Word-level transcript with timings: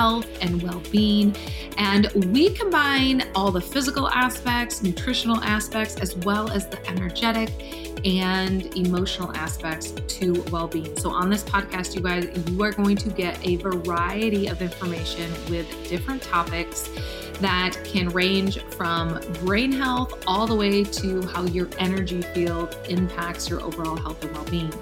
health 0.00 0.30
and 0.40 0.62
well 0.62 0.82
being. 0.90 1.36
And 1.76 2.10
we 2.32 2.48
combine 2.54 3.28
all 3.34 3.50
the 3.52 3.60
physical 3.60 4.08
aspects, 4.08 4.82
nutritional 4.82 5.36
aspects, 5.44 5.96
as 5.96 6.16
well 6.16 6.50
as 6.50 6.66
the 6.66 6.80
energetic 6.88 7.50
and 8.06 8.74
emotional 8.78 9.30
aspects 9.36 9.92
to 10.16 10.42
well 10.50 10.68
being. 10.68 10.96
So, 10.96 11.10
on 11.10 11.28
this 11.28 11.44
podcast, 11.44 11.94
you 11.94 12.00
guys, 12.00 12.24
you 12.48 12.62
are 12.62 12.72
going 12.72 12.96
to 12.96 13.10
get 13.10 13.46
a 13.46 13.56
variety 13.56 14.46
of 14.46 14.62
information 14.62 15.30
with 15.50 15.66
different 15.86 16.22
topics 16.22 16.88
that 17.40 17.72
can 17.84 18.08
range 18.08 18.62
from 18.78 19.20
brain 19.44 19.70
health 19.70 20.24
all 20.26 20.46
the 20.46 20.54
way 20.54 20.82
to 21.00 21.20
how 21.26 21.44
your 21.44 21.68
energy 21.78 22.22
field 22.34 22.74
impacts 22.88 23.50
your 23.50 23.60
overall 23.62 23.96
health 23.96 24.22
and 24.24 24.32
well 24.34 24.44
being. 24.44 24.72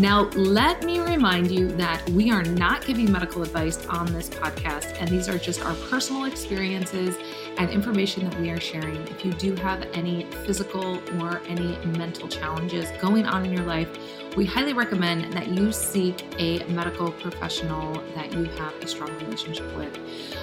Now, 0.00 0.30
let 0.30 0.82
me 0.82 0.98
remind 0.98 1.50
you 1.50 1.68
that 1.72 2.08
we 2.12 2.30
are 2.30 2.42
not 2.42 2.86
giving 2.86 3.12
medical 3.12 3.42
advice 3.42 3.84
on 3.84 4.10
this 4.14 4.30
podcast, 4.30 4.96
and 4.98 5.10
these 5.10 5.28
are 5.28 5.36
just 5.36 5.62
our 5.62 5.74
personal 5.90 6.24
experiences 6.24 7.18
and 7.58 7.68
information 7.68 8.24
that 8.24 8.40
we 8.40 8.48
are 8.48 8.58
sharing. 8.58 8.96
If 9.08 9.26
you 9.26 9.32
do 9.34 9.54
have 9.56 9.82
any 9.92 10.24
physical 10.46 11.02
or 11.20 11.42
any 11.46 11.76
mental 11.84 12.28
challenges 12.28 12.88
going 12.98 13.26
on 13.26 13.44
in 13.44 13.52
your 13.52 13.66
life, 13.66 13.90
we 14.38 14.46
highly 14.46 14.72
recommend 14.72 15.34
that 15.34 15.48
you 15.48 15.70
seek 15.70 16.24
a 16.38 16.64
medical 16.64 17.12
professional 17.12 18.02
that 18.14 18.32
you 18.32 18.44
have 18.44 18.74
a 18.76 18.86
strong 18.86 19.14
relationship 19.18 19.76
with. 19.76 19.98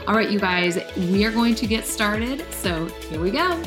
All 0.06 0.14
right, 0.14 0.30
you 0.30 0.40
guys, 0.40 0.78
we 0.96 1.26
are 1.26 1.32
going 1.32 1.56
to 1.56 1.66
get 1.66 1.88
started. 1.88 2.46
So 2.54 2.86
here 3.10 3.20
we 3.20 3.32
go. 3.32 3.60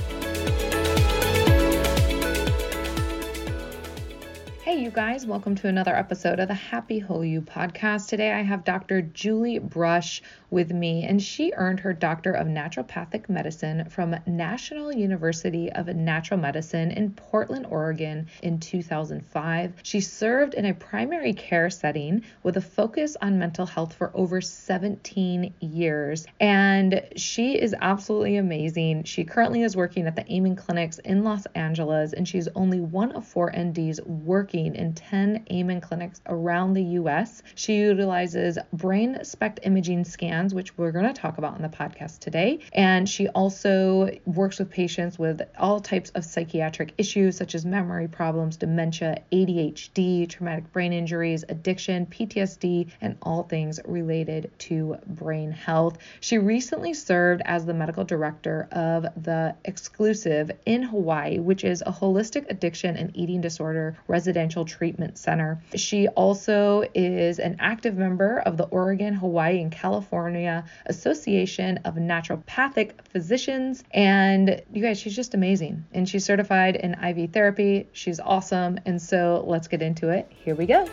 You 4.91 4.96
guys, 4.96 5.24
welcome 5.24 5.55
to 5.55 5.69
another 5.69 5.94
episode 5.94 6.41
of 6.41 6.48
the 6.48 6.55
Happy 6.55 6.98
Whole 6.98 7.24
You 7.24 7.42
podcast. 7.42 8.08
Today 8.08 8.33
I 8.33 8.42
have 8.42 8.64
Dr. 8.64 9.02
Julie 9.02 9.60
Brush 9.60 10.20
with 10.50 10.72
me, 10.72 11.05
and 11.05 11.22
she 11.22 11.52
earned 11.56 11.78
her 11.78 11.92
Doctor 11.92 12.33
of 12.33 12.48
Naturopathic 12.48 13.28
Medicine 13.28 13.88
from 13.88 14.16
National 14.27 14.92
University 14.92 15.70
of 15.70 15.86
Natural 15.86 16.41
Medicine 16.41 16.91
in 16.91 17.12
Portland, 17.12 17.66
Oregon 17.70 18.27
in 18.42 18.58
2005. 18.58 19.74
She 19.84 20.00
served 20.00 20.55
in 20.55 20.64
a 20.64 20.74
primary 20.74 21.34
care 21.34 21.70
setting 21.70 22.24
with 22.42 22.56
a 22.56 22.61
focus 22.61 23.16
on 23.22 23.38
mental 23.38 23.66
health 23.66 23.94
for 23.94 24.11
over 24.12 24.41
17 24.41 25.55
years, 25.61 26.27
and 26.41 27.00
she 27.14 27.56
is 27.56 27.77
absolutely 27.80 28.38
amazing. 28.38 29.05
She 29.05 29.22
currently 29.22 29.62
is 29.62 29.77
working 29.77 30.08
at 30.08 30.16
the 30.16 30.28
Amen 30.33 30.56
Clinics 30.56 30.98
in 30.98 31.22
Los 31.22 31.46
Angeles, 31.55 32.12
and 32.12 32.27
she's 32.27 32.48
only 32.56 32.80
one 32.80 33.12
of 33.12 33.24
four 33.24 33.52
NDs 33.52 34.05
working 34.05 34.80
in 34.81 34.95
10 34.95 35.45
Amen 35.53 35.81
clinics 35.81 36.20
around 36.27 36.73
the 36.73 36.83
US. 36.83 37.42
She 37.55 37.77
utilizes 37.77 38.59
brain 38.73 39.19
SPECT 39.23 39.61
imaging 39.62 40.05
scans, 40.05 40.55
which 40.55 40.77
we're 40.77 40.91
going 40.91 41.06
to 41.06 41.12
talk 41.12 41.39
about 41.39 41.56
in 41.56 41.62
the 41.62 41.69
podcast 41.69 42.19
today. 42.19 42.61
And 42.73 43.08
she 43.08 43.28
also 43.28 44.11
works 44.25 44.58
with 44.58 44.70
patients 44.70 45.19
with 45.19 45.42
all 45.58 45.81
types 45.81 46.11
of 46.11 46.25
psychiatric 46.25 46.95
issues, 46.97 47.36
such 47.36 47.55
as 47.55 47.67
memory 47.67 48.08
problems, 48.08 48.56
dementia, 48.56 49.23
ADHD, 49.31 50.28
traumatic 50.28 50.73
brain 50.73 50.92
injuries, 50.92 51.45
addiction, 51.48 52.06
PTSD, 52.06 52.91
and 53.01 53.17
all 53.23 53.42
things 53.42 53.78
related 53.84 54.51
to 54.61 54.97
brain 55.06 55.53
health. 55.53 55.98
She 56.20 56.39
recently 56.39 56.95
served 56.95 57.42
as 57.45 57.67
the 57.67 57.75
medical 57.75 58.05
director 58.05 58.67
of 58.73 59.03
the 59.23 59.55
Exclusive 59.64 60.51
in 60.64 60.83
Hawaii, 60.83 61.39
which 61.39 61.64
is 61.64 61.83
a 61.83 61.92
holistic 61.92 62.46
addiction 62.48 62.96
and 62.96 63.14
eating 63.14 63.42
disorder 63.42 63.98
residential 64.08 64.59
Treatment 64.64 65.18
Center. 65.18 65.62
She 65.74 66.08
also 66.08 66.84
is 66.94 67.38
an 67.38 67.56
active 67.58 67.96
member 67.96 68.40
of 68.40 68.56
the 68.56 68.64
Oregon, 68.64 69.14
Hawaii, 69.14 69.60
and 69.60 69.72
California 69.72 70.64
Association 70.86 71.78
of 71.84 71.94
Naturopathic 71.94 72.92
Physicians. 73.10 73.84
And 73.92 74.62
you 74.72 74.82
guys, 74.82 74.98
she's 74.98 75.16
just 75.16 75.34
amazing. 75.34 75.84
And 75.92 76.08
she's 76.08 76.24
certified 76.24 76.76
in 76.76 76.94
IV 76.94 77.32
therapy. 77.32 77.88
She's 77.92 78.20
awesome. 78.20 78.78
And 78.86 79.00
so 79.00 79.44
let's 79.46 79.68
get 79.68 79.82
into 79.82 80.08
it. 80.08 80.30
Here 80.44 80.54
we 80.54 80.66
go. 80.66 80.86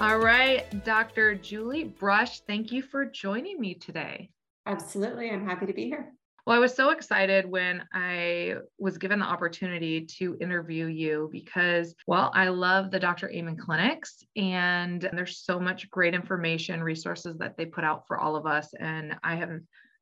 All 0.00 0.18
right, 0.18 0.64
Dr. 0.82 1.34
Julie 1.34 1.84
Brush, 1.84 2.40
thank 2.40 2.72
you 2.72 2.80
for 2.80 3.04
joining 3.04 3.60
me 3.60 3.74
today. 3.74 4.30
Absolutely. 4.64 5.30
I'm 5.30 5.44
happy 5.44 5.66
to 5.66 5.74
be 5.74 5.84
here. 5.84 6.14
Well, 6.46 6.56
I 6.56 6.60
was 6.60 6.74
so 6.74 6.90
excited 6.90 7.44
when 7.44 7.82
I 7.92 8.54
was 8.78 8.98
given 8.98 9.18
the 9.18 9.26
opportunity 9.26 10.06
to 10.18 10.36
interview 10.40 10.86
you 10.86 11.28
because, 11.30 11.94
well, 12.06 12.30
I 12.34 12.48
love 12.48 12.90
the 12.90 12.98
Dr. 12.98 13.30
Amen 13.30 13.56
clinics 13.56 14.24
and 14.36 15.02
there's 15.12 15.38
so 15.38 15.60
much 15.60 15.90
great 15.90 16.14
information, 16.14 16.82
resources 16.82 17.36
that 17.38 17.56
they 17.56 17.66
put 17.66 17.84
out 17.84 18.06
for 18.06 18.18
all 18.18 18.36
of 18.36 18.46
us. 18.46 18.72
And 18.78 19.16
I 19.22 19.36
have 19.36 19.50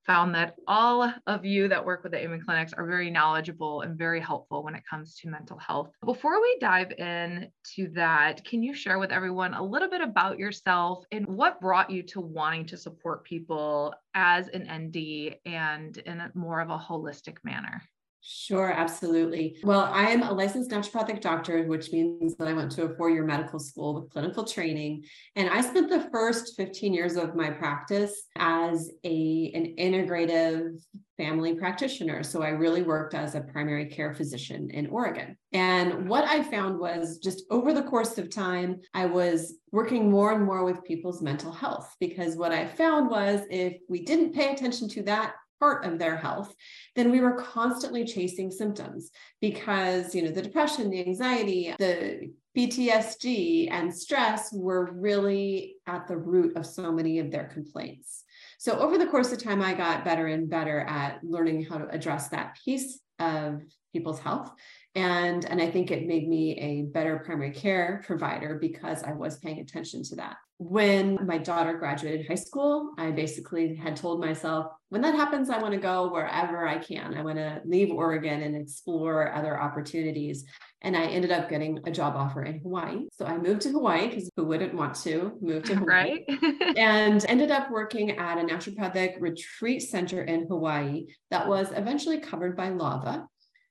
found 0.08 0.34
that 0.34 0.54
all 0.66 1.12
of 1.26 1.44
you 1.44 1.68
that 1.68 1.84
work 1.84 2.02
with 2.02 2.12
the 2.12 2.18
Amen 2.18 2.40
Clinics 2.42 2.72
are 2.72 2.86
very 2.86 3.10
knowledgeable 3.10 3.82
and 3.82 3.96
very 3.96 4.20
helpful 4.20 4.64
when 4.64 4.74
it 4.74 4.82
comes 4.88 5.14
to 5.16 5.28
mental 5.28 5.58
health. 5.58 5.90
Before 6.02 6.40
we 6.40 6.56
dive 6.60 6.92
in 6.92 7.50
to 7.76 7.88
that, 7.88 8.42
can 8.46 8.62
you 8.62 8.72
share 8.72 8.98
with 8.98 9.12
everyone 9.12 9.52
a 9.52 9.62
little 9.62 9.90
bit 9.90 10.00
about 10.00 10.38
yourself 10.38 11.04
and 11.12 11.26
what 11.26 11.60
brought 11.60 11.90
you 11.90 12.02
to 12.04 12.22
wanting 12.22 12.64
to 12.66 12.78
support 12.78 13.22
people 13.24 13.92
as 14.14 14.48
an 14.48 14.62
ND 14.62 15.36
and 15.44 15.98
in 15.98 16.20
a 16.20 16.32
more 16.34 16.62
of 16.62 16.70
a 16.70 16.78
holistic 16.78 17.36
manner? 17.44 17.82
Sure, 18.20 18.70
absolutely. 18.70 19.56
Well, 19.62 19.88
I 19.92 20.10
am 20.10 20.22
a 20.22 20.32
licensed 20.32 20.70
naturopathic 20.70 21.20
doctor, 21.20 21.62
which 21.64 21.92
means 21.92 22.36
that 22.36 22.48
I 22.48 22.52
went 22.52 22.72
to 22.72 22.84
a 22.84 22.96
four 22.96 23.10
year 23.10 23.24
medical 23.24 23.58
school 23.60 23.94
with 23.94 24.10
clinical 24.10 24.44
training. 24.44 25.04
And 25.36 25.48
I 25.48 25.60
spent 25.60 25.88
the 25.88 26.08
first 26.12 26.56
15 26.56 26.92
years 26.92 27.16
of 27.16 27.36
my 27.36 27.50
practice 27.50 28.24
as 28.36 28.90
a, 29.04 29.52
an 29.54 29.74
integrative 29.78 30.82
family 31.16 31.54
practitioner. 31.54 32.22
So 32.22 32.42
I 32.42 32.50
really 32.50 32.82
worked 32.82 33.14
as 33.14 33.34
a 33.34 33.40
primary 33.40 33.86
care 33.86 34.12
physician 34.14 34.70
in 34.70 34.88
Oregon. 34.88 35.36
And 35.52 36.08
what 36.08 36.24
I 36.24 36.42
found 36.42 36.78
was 36.78 37.18
just 37.18 37.44
over 37.50 37.72
the 37.72 37.82
course 37.82 38.18
of 38.18 38.30
time, 38.30 38.80
I 38.94 39.06
was 39.06 39.54
working 39.72 40.10
more 40.10 40.32
and 40.32 40.44
more 40.44 40.64
with 40.64 40.84
people's 40.84 41.22
mental 41.22 41.52
health 41.52 41.94
because 41.98 42.36
what 42.36 42.52
I 42.52 42.66
found 42.66 43.10
was 43.10 43.40
if 43.50 43.78
we 43.88 44.04
didn't 44.04 44.34
pay 44.34 44.52
attention 44.52 44.88
to 44.90 45.02
that 45.04 45.34
part 45.60 45.84
of 45.84 45.98
their 45.98 46.16
health, 46.16 46.54
then 46.96 47.10
we 47.10 47.20
were 47.20 47.32
constantly 47.32 48.04
chasing 48.04 48.50
symptoms 48.50 49.10
because, 49.40 50.14
you 50.14 50.22
know, 50.22 50.30
the 50.30 50.42
depression, 50.42 50.90
the 50.90 51.06
anxiety, 51.06 51.74
the 51.78 52.30
PTSD 52.56 53.70
and 53.70 53.94
stress 53.94 54.52
were 54.52 54.90
really 54.92 55.76
at 55.86 56.08
the 56.08 56.16
root 56.16 56.56
of 56.56 56.66
so 56.66 56.90
many 56.90 57.18
of 57.18 57.30
their 57.30 57.44
complaints. 57.44 58.24
So 58.58 58.78
over 58.78 58.98
the 58.98 59.06
course 59.06 59.32
of 59.32 59.42
time, 59.42 59.62
I 59.62 59.74
got 59.74 60.04
better 60.04 60.26
and 60.26 60.50
better 60.50 60.80
at 60.80 61.22
learning 61.22 61.64
how 61.64 61.78
to 61.78 61.88
address 61.88 62.28
that 62.28 62.58
piece 62.64 62.98
of 63.20 63.60
people's 63.92 64.18
health. 64.18 64.52
And, 64.98 65.44
and 65.44 65.62
I 65.62 65.70
think 65.70 65.92
it 65.92 66.08
made 66.08 66.28
me 66.28 66.58
a 66.58 66.82
better 66.82 67.22
primary 67.24 67.52
care 67.52 68.02
provider 68.04 68.58
because 68.60 69.04
I 69.04 69.12
was 69.12 69.38
paying 69.38 69.60
attention 69.60 70.02
to 70.04 70.16
that. 70.16 70.38
When 70.56 71.24
my 71.24 71.38
daughter 71.38 71.78
graduated 71.78 72.26
high 72.26 72.34
school, 72.34 72.94
I 72.98 73.12
basically 73.12 73.76
had 73.76 73.94
told 73.94 74.20
myself, 74.20 74.72
when 74.88 75.00
that 75.02 75.14
happens, 75.14 75.50
I 75.50 75.62
want 75.62 75.74
to 75.74 75.78
go 75.78 76.10
wherever 76.10 76.66
I 76.66 76.78
can. 76.78 77.14
I 77.14 77.22
want 77.22 77.38
to 77.38 77.62
leave 77.64 77.92
Oregon 77.92 78.42
and 78.42 78.56
explore 78.56 79.32
other 79.32 79.60
opportunities. 79.60 80.44
And 80.82 80.96
I 80.96 81.04
ended 81.04 81.30
up 81.30 81.48
getting 81.48 81.78
a 81.86 81.92
job 81.92 82.16
offer 82.16 82.42
in 82.42 82.58
Hawaii. 82.58 83.06
So 83.12 83.24
I 83.24 83.38
moved 83.38 83.60
to 83.62 83.70
Hawaii 83.70 84.08
because 84.08 84.28
who 84.34 84.46
wouldn't 84.46 84.74
want 84.74 84.96
to 85.04 85.38
move 85.40 85.62
to 85.64 85.76
Hawaii? 85.76 86.24
Right. 86.28 86.76
and 86.76 87.24
ended 87.28 87.52
up 87.52 87.70
working 87.70 88.18
at 88.18 88.38
a 88.38 88.42
naturopathic 88.42 89.20
retreat 89.20 89.82
center 89.82 90.24
in 90.24 90.48
Hawaii 90.48 91.06
that 91.30 91.46
was 91.46 91.70
eventually 91.70 92.18
covered 92.18 92.56
by 92.56 92.70
LAVA. 92.70 93.28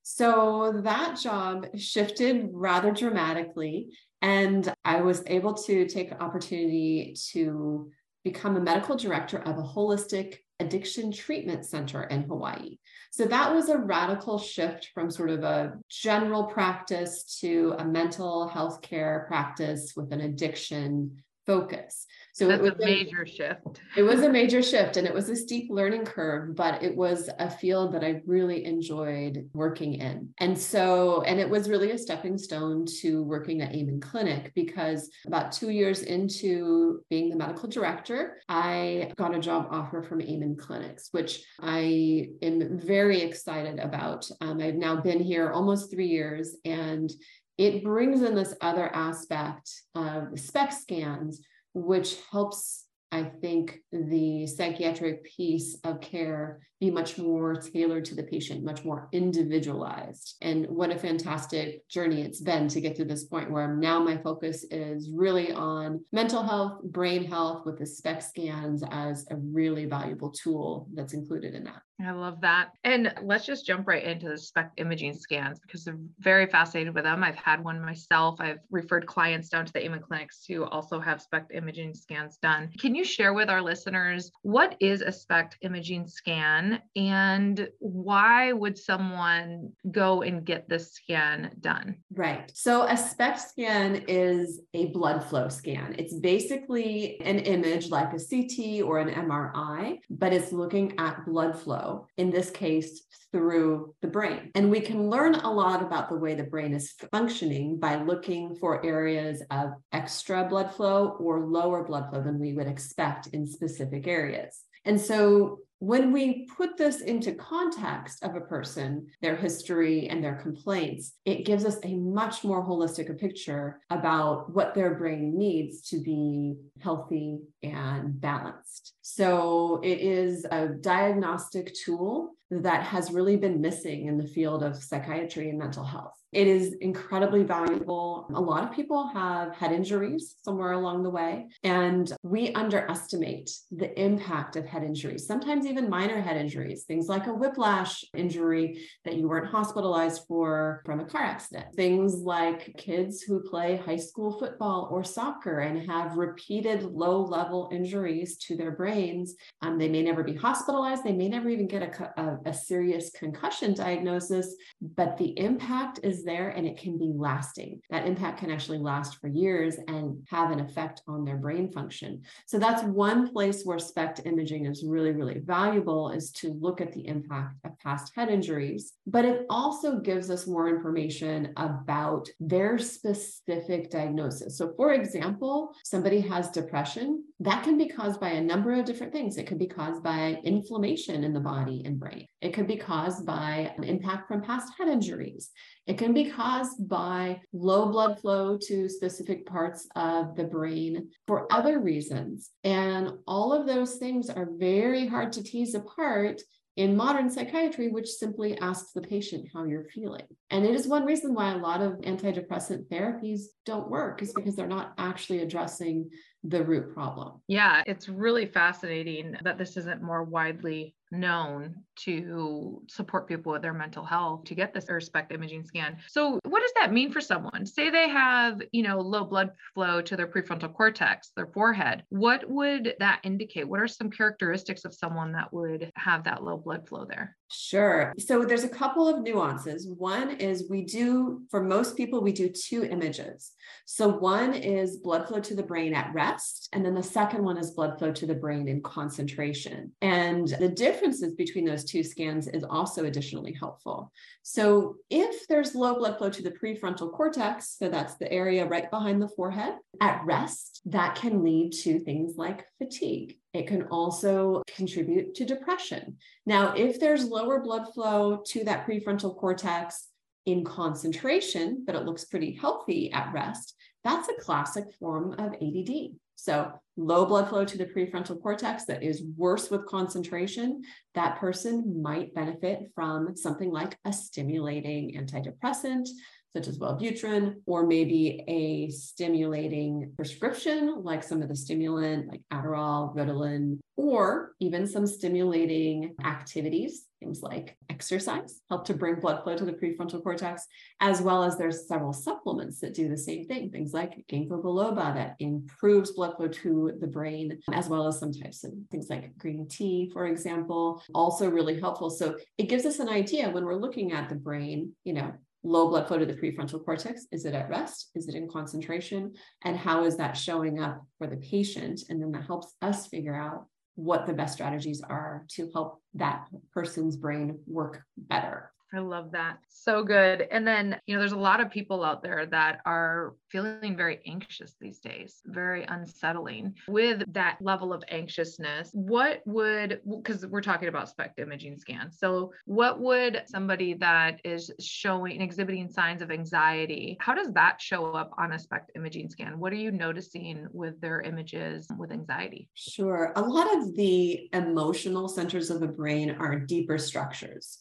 So 0.10 0.72
that 0.86 1.20
job 1.20 1.68
shifted 1.76 2.52
rather 2.54 2.92
dramatically. 2.92 3.90
And 4.22 4.74
I 4.86 5.02
was 5.02 5.22
able 5.28 5.54
to 5.66 5.86
take 5.86 6.12
the 6.12 6.24
opportunity 6.24 7.14
to 7.34 7.92
become 8.24 8.56
a 8.56 8.62
medical 8.62 8.96
director 8.96 9.40
of 9.40 9.58
a 9.58 9.64
holistic 9.64 10.38
addiction 10.62 11.12
treatment 11.12 11.66
center 11.66 12.04
in 12.04 12.24
Hawaii. 12.24 12.78
So 13.12 13.26
that 13.26 13.54
was 13.54 13.68
a 13.68 13.78
radical 13.78 14.40
shift 14.40 14.92
from 14.94 15.12
sort 15.12 15.30
of 15.30 15.44
a 15.44 15.74
general 15.90 16.46
practice 16.46 17.38
to 17.42 17.76
a 17.78 17.84
mental 17.84 18.48
health 18.48 18.82
care 18.82 19.26
practice 19.28 19.92
with 19.98 20.14
an 20.14 20.22
addiction 20.22 21.22
focus. 21.46 22.06
So 22.38 22.48
That's 22.48 22.60
it 22.60 22.64
was 22.64 22.74
a 22.74 22.86
major 22.86 23.24
a, 23.24 23.28
shift. 23.28 23.82
it 23.96 24.04
was 24.04 24.22
a 24.22 24.30
major 24.30 24.62
shift 24.62 24.96
and 24.96 25.08
it 25.08 25.14
was 25.14 25.28
a 25.28 25.36
steep 25.36 25.72
learning 25.72 26.06
curve, 26.06 26.56
but 26.56 26.84
it 26.84 26.96
was 26.96 27.32
a 27.40 27.50
field 27.50 27.96
that 27.96 28.04
I 28.04 28.22
really 28.28 28.64
enjoyed 28.64 29.50
working 29.56 29.96
in. 29.96 30.30
And 30.38 30.56
so, 30.56 31.24
and 31.24 31.40
it 31.40 31.50
was 31.50 31.68
really 31.68 31.90
a 31.90 31.98
stepping 31.98 32.38
stone 32.38 32.86
to 33.02 33.24
working 33.24 33.64
at 33.64 33.74
Amen 33.74 34.00
Clinic 34.00 34.52
because 34.54 35.10
about 35.26 35.52
two 35.52 35.72
years 35.72 36.04
into 36.04 37.04
being 37.10 37.30
the 37.30 37.36
medical 37.36 37.68
director, 37.68 38.38
I 38.48 39.14
got 39.16 39.34
a 39.34 39.40
job 39.40 39.70
offer 39.72 40.04
from 40.04 40.22
Amen 40.22 40.58
Clinics, 40.60 41.08
which 41.10 41.44
I 41.60 42.28
am 42.44 42.78
very 42.78 43.20
excited 43.20 43.80
about. 43.80 44.30
Um, 44.42 44.62
I've 44.62 44.76
now 44.76 44.98
been 44.98 45.22
here 45.22 45.50
almost 45.50 45.90
three 45.90 46.06
years 46.06 46.56
and 46.66 47.10
it 47.58 47.84
brings 47.84 48.22
in 48.22 48.36
this 48.36 48.54
other 48.62 48.94
aspect 48.94 49.72
of 49.96 50.40
SPECT 50.40 50.74
scans, 50.74 51.42
which 51.86 52.18
helps, 52.32 52.86
I 53.12 53.24
think, 53.24 53.80
the 53.92 54.48
psychiatric 54.48 55.24
piece 55.24 55.78
of 55.84 56.02
care 56.02 56.60
be 56.80 56.92
much 56.92 57.18
more 57.18 57.56
tailored 57.56 58.06
to 58.06 58.16
the 58.16 58.24
patient, 58.24 58.64
much 58.64 58.86
more 58.86 59.10
individualized. 59.12 60.36
And 60.42 60.68
what 60.68 60.92
a 60.92 60.98
fantastic 60.98 61.88
journey 61.90 62.22
it's 62.22 62.42
been 62.42 62.68
to 62.70 62.82
get 62.82 62.96
to 62.98 63.06
this 63.06 63.24
point 63.24 63.52
where 63.52 63.76
now 63.76 64.00
my 64.00 64.18
focus 64.18 64.66
is 64.70 65.10
really 65.12 65.52
on 65.52 66.04
mental 66.12 66.44
health, 66.44 66.84
brain 66.84 67.26
health 67.26 67.66
with 67.66 67.80
the 67.80 67.86
SPECT 67.86 68.24
scans 68.24 68.84
as 68.92 69.26
a 69.32 69.36
really 69.38 69.86
valuable 69.86 70.32
tool 70.32 70.88
that's 70.94 71.14
included 71.14 71.56
in 71.56 71.64
that. 71.64 71.82
I 72.00 72.12
love 72.12 72.42
that. 72.42 72.74
And 72.84 73.12
let's 73.24 73.46
just 73.46 73.66
jump 73.66 73.88
right 73.88 74.04
into 74.04 74.30
the 74.30 74.38
SPECT 74.38 74.80
imaging 74.80 75.16
scans 75.16 75.60
because 75.60 75.84
they're 75.84 75.98
very 76.20 76.46
fascinated 76.46 76.94
with 76.94 77.06
them. 77.06 77.24
I've 77.24 77.36
had 77.36 77.64
one 77.64 77.82
myself. 77.82 78.40
I've 78.40 78.60
referred 78.70 79.08
clients 79.08 79.50
down 79.50 79.66
to 79.66 79.74
the 79.74 79.84
Amen 79.84 80.02
clinics 80.08 80.46
to 80.46 80.66
also 80.66 81.00
have 81.00 81.24
SPECT 81.24 81.54
imaging 81.56 81.96
scans 81.96 82.38
done. 82.38 82.70
Can 82.80 82.94
you 82.94 83.04
share 83.04 83.34
with 83.34 83.50
our 83.50 83.64
listeners 83.64 84.32
what 84.44 84.76
is 84.80 85.02
a 85.02 85.12
SPECT 85.12 85.58
imaging 85.62 86.06
scan 86.06 86.67
and 86.96 87.68
why 87.80 88.52
would 88.52 88.78
someone 88.78 89.72
go 89.90 90.22
and 90.22 90.46
get 90.46 90.68
this 90.68 90.94
scan 90.94 91.52
done? 91.60 91.98
Right. 92.14 92.52
So 92.54 92.84
a 92.84 92.98
SPECT 92.98 93.40
scan 93.40 94.04
is 94.08 94.62
a 94.74 94.88
blood 94.88 95.24
flow 95.24 95.50
scan. 95.50 95.96
It's 95.98 96.16
basically 96.16 97.20
an 97.22 97.40
image 97.40 97.90
like 97.90 98.14
a 98.14 98.20
CT 98.20 98.84
or 98.84 99.00
an 99.00 99.10
MRI, 99.10 100.00
but 100.10 100.34
it's 100.34 100.52
looking 100.52 100.98
at 100.98 101.26
blood 101.26 101.58
flow 101.60 102.08
in 102.18 102.32
this 102.32 102.50
case, 102.50 103.04
through 103.32 103.94
the 104.02 104.08
brain. 104.08 104.52
And 104.56 104.72
we 104.72 104.80
can 104.80 105.10
learn 105.10 105.36
a 105.36 105.52
lot 105.52 105.82
about 105.82 106.10
the 106.10 106.16
way 106.16 106.34
the 106.34 106.44
brain 106.44 106.74
is 106.74 106.94
functioning 107.12 107.80
by 107.80 107.96
looking 107.96 108.56
for 108.56 108.86
areas 108.86 109.44
of 109.52 109.72
extra 109.92 110.46
blood 110.46 110.74
flow 110.74 111.18
or 111.20 111.46
lower 111.46 111.84
blood 111.84 112.10
flow 112.10 112.22
than 112.24 112.40
we 112.40 112.54
would 112.54 112.68
expect 112.68 113.28
in 113.28 113.46
specific 113.46 114.08
areas. 114.08 114.64
And 114.88 115.00
so 115.00 115.60
when 115.80 116.12
we 116.12 116.48
put 116.58 116.76
this 116.76 117.02
into 117.02 117.34
context 117.34 118.24
of 118.24 118.36
a 118.36 118.42
person, 118.42 119.08
their 119.22 119.36
history 119.36 120.08
and 120.08 120.24
their 120.24 120.36
complaints, 120.36 121.14
it 121.26 121.46
gives 121.46 121.66
us 121.66 121.78
a 121.84 121.94
much 121.94 122.44
more 122.44 122.66
holistic 122.66 123.10
a 123.10 123.14
picture 123.14 123.80
about 123.92 124.52
what 124.56 124.74
their 124.74 124.96
brain 124.96 125.38
needs 125.38 125.82
to 125.90 126.00
be 126.02 126.56
healthy 126.80 127.40
and 127.62 128.20
balanced. 128.20 128.94
So 129.04 129.80
it 129.84 130.00
is 130.00 130.46
a 130.50 130.70
diagnostic 130.70 131.76
tool 131.76 132.32
that 132.50 132.84
has 132.84 133.12
really 133.12 133.36
been 133.36 133.62
missing 133.62 134.08
in 134.08 134.18
the 134.18 134.28
field 134.28 134.64
of 134.64 134.82
psychiatry 134.82 135.50
and 135.50 135.60
mental 135.60 135.84
health. 135.84 136.17
It 136.38 136.48
is 136.48 136.76
incredibly 136.82 137.42
valuable. 137.42 138.28
A 138.36 138.40
lot 138.40 138.64
of 138.64 138.72
people 138.72 139.08
have 139.08 139.56
head 139.56 139.72
injuries 139.72 140.36
somewhere 140.44 140.74
along 140.74 141.02
the 141.02 141.10
way, 141.10 141.48
and 141.64 142.14
we 142.22 142.54
underestimate 142.54 143.50
the 143.72 144.00
impact 144.00 144.56
of 144.56 144.64
head 144.68 144.84
injuries, 144.84 145.26
sometimes 145.26 145.66
even 145.66 145.90
minor 145.90 146.22
head 146.22 146.38
injuries, 146.38 146.84
things 146.84 147.08
like 147.08 147.26
a 147.26 147.34
whiplash 147.34 148.06
injury 148.16 148.88
that 149.04 149.16
you 149.16 149.28
weren't 149.28 149.48
hospitalized 149.48 150.26
for 150.28 150.84
from 150.86 151.00
a 151.00 151.06
car 151.06 151.24
accident, 151.24 151.74
things 151.76 152.14
like 152.14 152.72
kids 152.78 153.24
who 153.24 153.42
play 153.42 153.78
high 153.78 153.96
school 153.96 154.38
football 154.38 154.90
or 154.92 155.04
soccer 155.04 155.62
and 155.62 155.90
have 155.90 156.18
repeated 156.18 156.84
low 156.84 157.20
level 157.20 157.68
injuries 157.72 158.38
to 158.38 158.56
their 158.56 158.74
brains. 158.74 159.34
Um, 159.64 159.80
they 159.80 159.90
may 159.90 160.04
never 160.04 160.24
be 160.24 160.36
hospitalized, 160.36 161.04
they 161.04 161.14
may 161.14 161.30
never 161.30 161.50
even 161.50 161.68
get 161.68 161.82
a, 161.82 162.22
a, 162.22 162.38
a 162.52 162.54
serious 162.54 163.10
concussion 163.10 163.74
diagnosis, 163.74 164.56
but 164.96 165.18
the 165.18 165.36
impact 165.40 166.02
is 166.04 166.27
there 166.28 166.50
and 166.50 166.68
it 166.68 166.78
can 166.78 166.98
be 167.00 167.12
lasting. 167.16 167.82
That 167.90 168.06
impact 168.06 168.40
can 168.40 168.52
actually 168.52 168.78
last 168.78 169.20
for 169.20 169.28
years 169.28 169.78
and 169.88 170.24
have 170.30 170.52
an 170.52 170.60
effect 170.60 171.02
on 171.08 171.26
their 171.26 171.38
brain 171.38 171.72
function. 171.72 172.22
So 172.46 172.60
that's 172.60 172.84
one 172.84 173.32
place 173.32 173.64
where 173.64 173.80
SPECT 173.80 174.22
imaging 174.26 174.66
is 174.66 174.84
really, 174.86 175.12
really 175.12 175.40
valuable 175.40 176.12
is 176.12 176.32
to 176.34 176.54
look 176.60 176.82
at 176.82 176.94
the 176.94 177.08
impact 177.08 177.56
of 177.64 177.80
past 177.80 178.12
head 178.16 178.30
injuries. 178.30 178.94
But 179.08 179.26
it 179.26 179.46
also 179.50 180.00
gives 180.00 180.30
us 180.30 180.46
more 180.46 180.70
information 180.70 181.54
about 181.58 182.30
their 182.40 182.78
specific 182.78 183.90
diagnosis. 183.90 184.58
So, 184.58 184.74
for 184.76 184.94
example, 184.94 185.74
somebody 185.84 186.20
has 186.22 186.50
depression, 186.50 187.24
that 187.40 187.64
can 187.64 187.78
be 187.78 187.88
caused 187.88 188.20
by 188.20 188.30
a 188.30 188.42
number 188.42 188.74
of 188.74 188.86
different 188.86 189.14
things. 189.14 189.38
It 189.38 189.46
could 189.46 189.60
be 189.60 189.68
caused 189.68 190.02
by 190.02 190.40
inflammation 190.44 191.24
in 191.24 191.34
the 191.34 191.40
body 191.40 191.84
and 191.86 192.00
brain. 192.00 192.26
It 192.42 192.54
could 192.54 192.66
be 192.66 192.78
caused 192.78 193.28
by 193.28 193.72
an 193.78 193.84
impact 193.84 194.28
from 194.28 194.42
past 194.42 194.74
head 194.78 194.88
injuries. 194.88 195.52
It 195.86 196.00
can 196.00 196.14
be 196.14 196.32
caused 196.32 196.90
by 196.90 197.42
low 197.54 197.92
blood 197.92 198.20
flow 198.20 198.58
to 198.64 198.90
specific 198.90 199.46
parts 199.46 199.88
of 199.96 200.36
the 200.36 200.46
brain 200.46 201.10
for 201.28 201.52
other 201.54 201.80
reasons. 201.80 202.50
And 202.64 203.12
all 203.28 203.54
of 203.54 203.68
those 203.68 203.98
things 203.98 204.32
are 204.32 204.50
very 204.58 205.06
hard 205.06 205.32
to 205.34 205.44
tease 205.44 205.76
apart 205.76 206.42
in 206.76 206.96
modern 206.96 207.28
psychiatry, 207.28 207.90
which 207.90 208.08
simply 208.08 208.56
asks 208.60 208.92
the 208.92 209.02
patient 209.02 209.48
how 209.52 209.64
you're 209.66 209.86
feeling. 209.86 210.28
And 210.52 210.64
it 210.64 210.76
is 210.76 210.88
one 210.88 211.06
reason 211.06 211.34
why 211.34 211.52
a 211.52 211.58
lot 211.58 211.82
of 211.82 211.94
antidepressant 212.02 212.88
therapies 212.88 213.42
don't 213.66 213.90
work, 213.90 214.22
is 214.22 214.32
because 214.32 214.56
they're 214.56 214.68
not 214.68 214.94
actually 215.00 215.40
addressing 215.40 216.08
the 216.44 216.64
root 216.64 216.94
problem. 216.94 217.42
Yeah, 217.48 217.84
it's 217.86 218.08
really 218.08 218.46
fascinating 218.46 219.36
that 219.44 219.58
this 219.58 219.76
isn't 219.78 220.02
more 220.02 220.24
widely 220.24 220.96
known 221.10 221.76
to 221.96 222.82
support 222.90 223.28
people 223.28 223.54
with 223.54 223.62
their 223.62 223.74
mental 223.74 224.04
health 224.04 224.44
to 224.44 224.56
get 224.56 224.74
this 224.74 224.90
SPECT 225.06 225.32
imaging 225.32 225.64
scan. 225.64 225.98
So 226.08 226.40
what 226.46 226.62
does 226.62 226.74
that 226.76 226.92
mean 226.92 227.12
for 227.12 227.22
someone? 227.22 227.66
Say 227.66 227.90
they 227.90 228.10
have, 228.10 228.62
you 228.72 228.84
know, 228.84 229.00
low 229.00 229.24
blood 229.24 229.52
flow 229.74 230.02
to 230.02 230.16
their 230.18 230.28
prefrontal 230.28 230.74
cortex, 230.74 231.32
their 231.36 231.48
forehead. 231.48 232.04
What 232.10 232.50
would 232.50 232.96
that 233.00 233.22
indicate? 233.24 233.68
What 233.68 233.80
are 233.80 233.88
some 233.88 234.12
characteristics 234.12 234.86
of 234.86 234.94
someone 234.94 235.32
that 235.32 235.54
would 235.54 235.92
have 235.96 236.26
that 236.26 236.44
low 236.44 236.58
blood 236.58 236.88
flow 236.88 237.06
there? 237.06 237.38
Sure. 237.50 238.14
So 238.20 238.44
there's 238.44 238.66
a 238.66 238.70
couple 238.70 239.08
of 239.08 239.22
nuances. 239.22 239.88
One 239.88 240.32
is 240.32 240.70
we 240.70 240.84
do, 240.84 241.44
for 241.50 241.64
most 241.64 241.96
people, 241.96 242.22
we 242.22 242.34
do 242.34 242.50
two 242.50 242.84
images. 242.84 243.52
So 243.86 244.10
one 244.10 244.54
is 244.54 244.98
blood 244.98 245.28
flow 245.28 245.40
to 245.40 245.56
the 245.56 245.64
brain 245.64 245.94
at 245.94 246.14
rest, 246.14 246.68
and 246.74 246.84
then 246.84 246.94
the 246.94 247.04
second 247.04 247.44
one 247.44 247.58
is 247.58 247.72
blood 247.72 247.98
flow 247.98 248.12
to 248.12 248.26
the 248.26 248.36
brain 248.36 248.68
in 248.68 248.82
concentration. 248.82 249.94
And 250.02 250.48
the 250.48 250.68
differences 250.68 251.36
between 251.36 251.66
those 251.66 251.86
two 251.86 252.04
scans 252.04 252.48
is 252.48 252.64
also 252.64 253.06
additionally 253.06 253.54
helpful. 253.54 254.12
So 254.44 254.96
if 255.10 255.48
there's 255.48 255.76
low 255.76 255.96
blood 255.96 256.18
flow 256.18 256.30
to 256.30 256.42
the 256.42 256.52
prefrontal 256.52 257.14
cortex, 257.14 257.78
so 257.78 257.88
that's 257.88 258.16
the 258.16 258.32
area 258.32 258.66
right 258.66 258.90
behind 258.92 259.22
the 259.22 259.30
forehead, 259.30 259.76
at 260.02 260.22
rest, 260.26 260.82
that 260.86 261.16
can 261.16 261.44
lead 261.44 261.72
to 261.84 262.00
things 262.00 262.36
like 262.38 262.66
fatigue. 262.78 263.38
It 263.54 263.68
can 263.68 263.84
also 263.84 264.62
contribute 264.76 265.36
to 265.36 265.46
depression. 265.46 266.18
Now, 266.46 266.74
if 266.76 267.00
there's 267.00 267.26
lower 267.26 267.62
blood 267.62 267.94
flow 267.94 268.44
to 268.48 268.64
that 268.66 268.86
prefrontal 268.86 269.38
cortex 269.38 270.08
in 270.46 270.64
concentration, 270.64 271.84
but 271.86 271.96
it 271.96 272.06
looks 272.06 272.26
pretty 272.26 272.54
healthy 272.54 273.12
at 273.12 273.34
rest, 273.34 273.76
that's 274.04 274.30
a 274.30 274.42
classic 274.42 274.86
form 275.00 275.34
of 275.34 275.54
ADD. 275.54 276.16
So, 276.36 276.72
low 276.98 277.26
blood 277.26 277.50
flow 277.50 277.66
to 277.66 277.78
the 277.78 277.86
prefrontal 277.86 278.42
cortex 278.42 278.86
that 278.86 279.02
is 279.02 279.24
worse 279.36 279.72
with 279.72 279.88
concentration, 279.88 280.84
that 281.16 281.40
person 281.40 282.02
might 282.02 282.34
benefit 282.36 282.92
from 282.94 283.36
something 283.36 283.72
like 283.72 283.98
a 284.06 284.14
stimulating 284.14 285.16
antidepressant, 285.16 286.08
such 286.58 286.68
as 286.68 286.80
Wellbutrin, 286.80 287.56
or 287.68 287.86
maybe 287.86 288.44
a 288.48 288.90
stimulating 288.90 290.12
prescription, 290.16 291.04
like 291.04 291.22
some 291.22 291.44
of 291.44 291.50
the 291.50 291.56
stimulant, 291.56 292.28
like 292.28 292.42
Adderall, 292.52 293.16
Ritalin, 293.16 293.78
or 293.96 294.54
even 294.60 294.88
some 294.88 295.06
stimulating 295.06 296.16
activities, 296.24 297.06
things 297.20 297.42
like 297.44 297.78
exercise, 297.90 298.62
help 298.70 298.86
to 298.86 298.94
bring 298.96 299.20
blood 299.20 299.44
flow 299.44 299.56
to 299.56 299.66
the 299.66 299.74
prefrontal 299.74 300.24
cortex, 300.24 300.66
as 301.00 301.22
well 301.22 301.44
as 301.44 301.58
there's 301.58 301.88
several 301.88 302.14
supplements 302.14 302.80
that 302.80 302.96
do 302.96 303.08
the 303.08 303.18
same 303.18 303.46
thing, 303.46 303.70
things 303.70 303.94
like 303.94 304.24
ginkgo 304.32 304.62
biloba 304.64 305.14
that 305.14 305.36
improves 305.40 306.12
blood 306.12 306.36
flow 306.38 306.48
to 306.48 306.92
the 307.00 307.08
brain, 307.08 307.60
as 307.74 307.88
well 307.88 308.08
as 308.08 308.20
some 308.20 308.34
types 308.34 308.64
of 308.64 308.72
things 308.90 309.10
like 309.12 309.38
green 309.38 309.68
tea, 309.68 310.10
for 310.12 310.26
example, 310.26 311.04
also 311.14 311.50
really 311.50 311.80
helpful. 311.80 312.10
So 312.10 312.36
it 312.58 312.70
gives 312.70 312.86
us 312.86 313.00
an 313.00 313.10
idea 313.10 313.50
when 313.50 313.66
we're 313.66 313.76
looking 313.76 314.12
at 314.12 314.30
the 314.30 314.36
brain, 314.36 314.94
you 315.04 315.14
know, 315.14 315.34
low 315.64 315.90
blood 315.90 316.08
flow 316.08 316.18
to 316.18 316.26
the 316.26 316.34
prefrontal 316.34 316.84
cortex? 316.84 317.28
Is 317.32 317.46
it 317.46 317.54
at 317.54 317.70
rest? 317.70 318.12
Is 318.16 318.28
it 318.28 318.36
in 318.36 318.48
concentration? 318.50 319.34
And 319.64 319.78
how 319.78 320.06
is 320.06 320.18
that 320.18 320.38
showing 320.38 320.80
up 320.80 321.02
for 321.18 321.28
the 321.28 321.38
patient? 321.38 322.02
And 322.10 322.22
then 322.22 322.32
that 322.32 322.46
helps 322.46 322.76
us 322.82 323.08
figure 323.08 323.36
out 323.36 323.66
what 323.96 324.28
the 324.28 324.34
best 324.34 324.54
strategies 324.54 325.02
are 325.02 325.46
to 325.50 325.70
help 325.74 326.02
that 326.14 326.48
person's 326.72 327.18
brain 327.18 327.60
work 327.66 328.04
better. 328.16 328.72
I 328.94 329.00
love 329.00 329.32
that. 329.32 329.58
So 329.68 330.04
good. 330.04 330.48
And 330.50 330.66
then, 330.66 331.00
you 331.08 331.16
know, 331.16 331.20
there's 331.20 331.34
a 331.34 331.38
lot 331.38 331.60
of 331.60 331.70
people 331.70 332.04
out 332.04 332.24
there 332.24 332.46
that 332.46 332.80
are 332.86 333.36
feeling 333.50 333.98
very 333.98 334.22
anxious 334.26 334.76
these 334.80 335.00
days, 335.00 335.42
very 335.46 335.84
unsettling. 335.84 336.76
With 336.88 337.24
that 337.34 337.58
level 337.62 337.92
of 337.92 338.04
anxiousness, 338.10 338.90
what 338.94 339.42
would, 339.46 340.02
because 340.10 340.46
we're 340.46 340.62
talking 340.62 340.88
about 340.88 341.10
SPECT 341.10 341.40
imaging 341.40 341.78
scans. 341.78 342.18
So, 342.18 342.52
what 342.66 343.00
would 343.00 343.44
somebody 343.48 343.94
that 343.96 344.40
is 344.44 344.72
showing, 344.80 345.42
exhibiting 345.42 345.90
signs 345.90 346.22
of 346.22 346.32
anxiety, 346.32 347.18
how 347.20 347.34
does 347.34 347.52
that 347.54 347.82
show 347.82 348.12
up 348.14 348.32
on 348.38 348.54
a 348.54 348.60
SPECT 348.60 348.92
imaging 348.96 349.30
scan? 349.30 349.60
What 349.60 349.74
are 349.74 349.78
you 349.78 349.92
noticing 349.92 350.68
with 350.72 351.00
their 351.02 351.22
images 351.22 351.88
with 351.98 352.12
anxiety? 352.12 352.70
Sure. 352.74 353.34
A 353.36 353.42
lot 353.42 353.76
of 353.78 353.96
the 353.96 354.50
emotional 354.54 355.28
centers 355.28 355.70
of 355.70 355.82
the 355.82 355.88
brain 355.88 356.32
are 356.40 356.58
deeper 356.58 356.98
structures. 356.98 357.80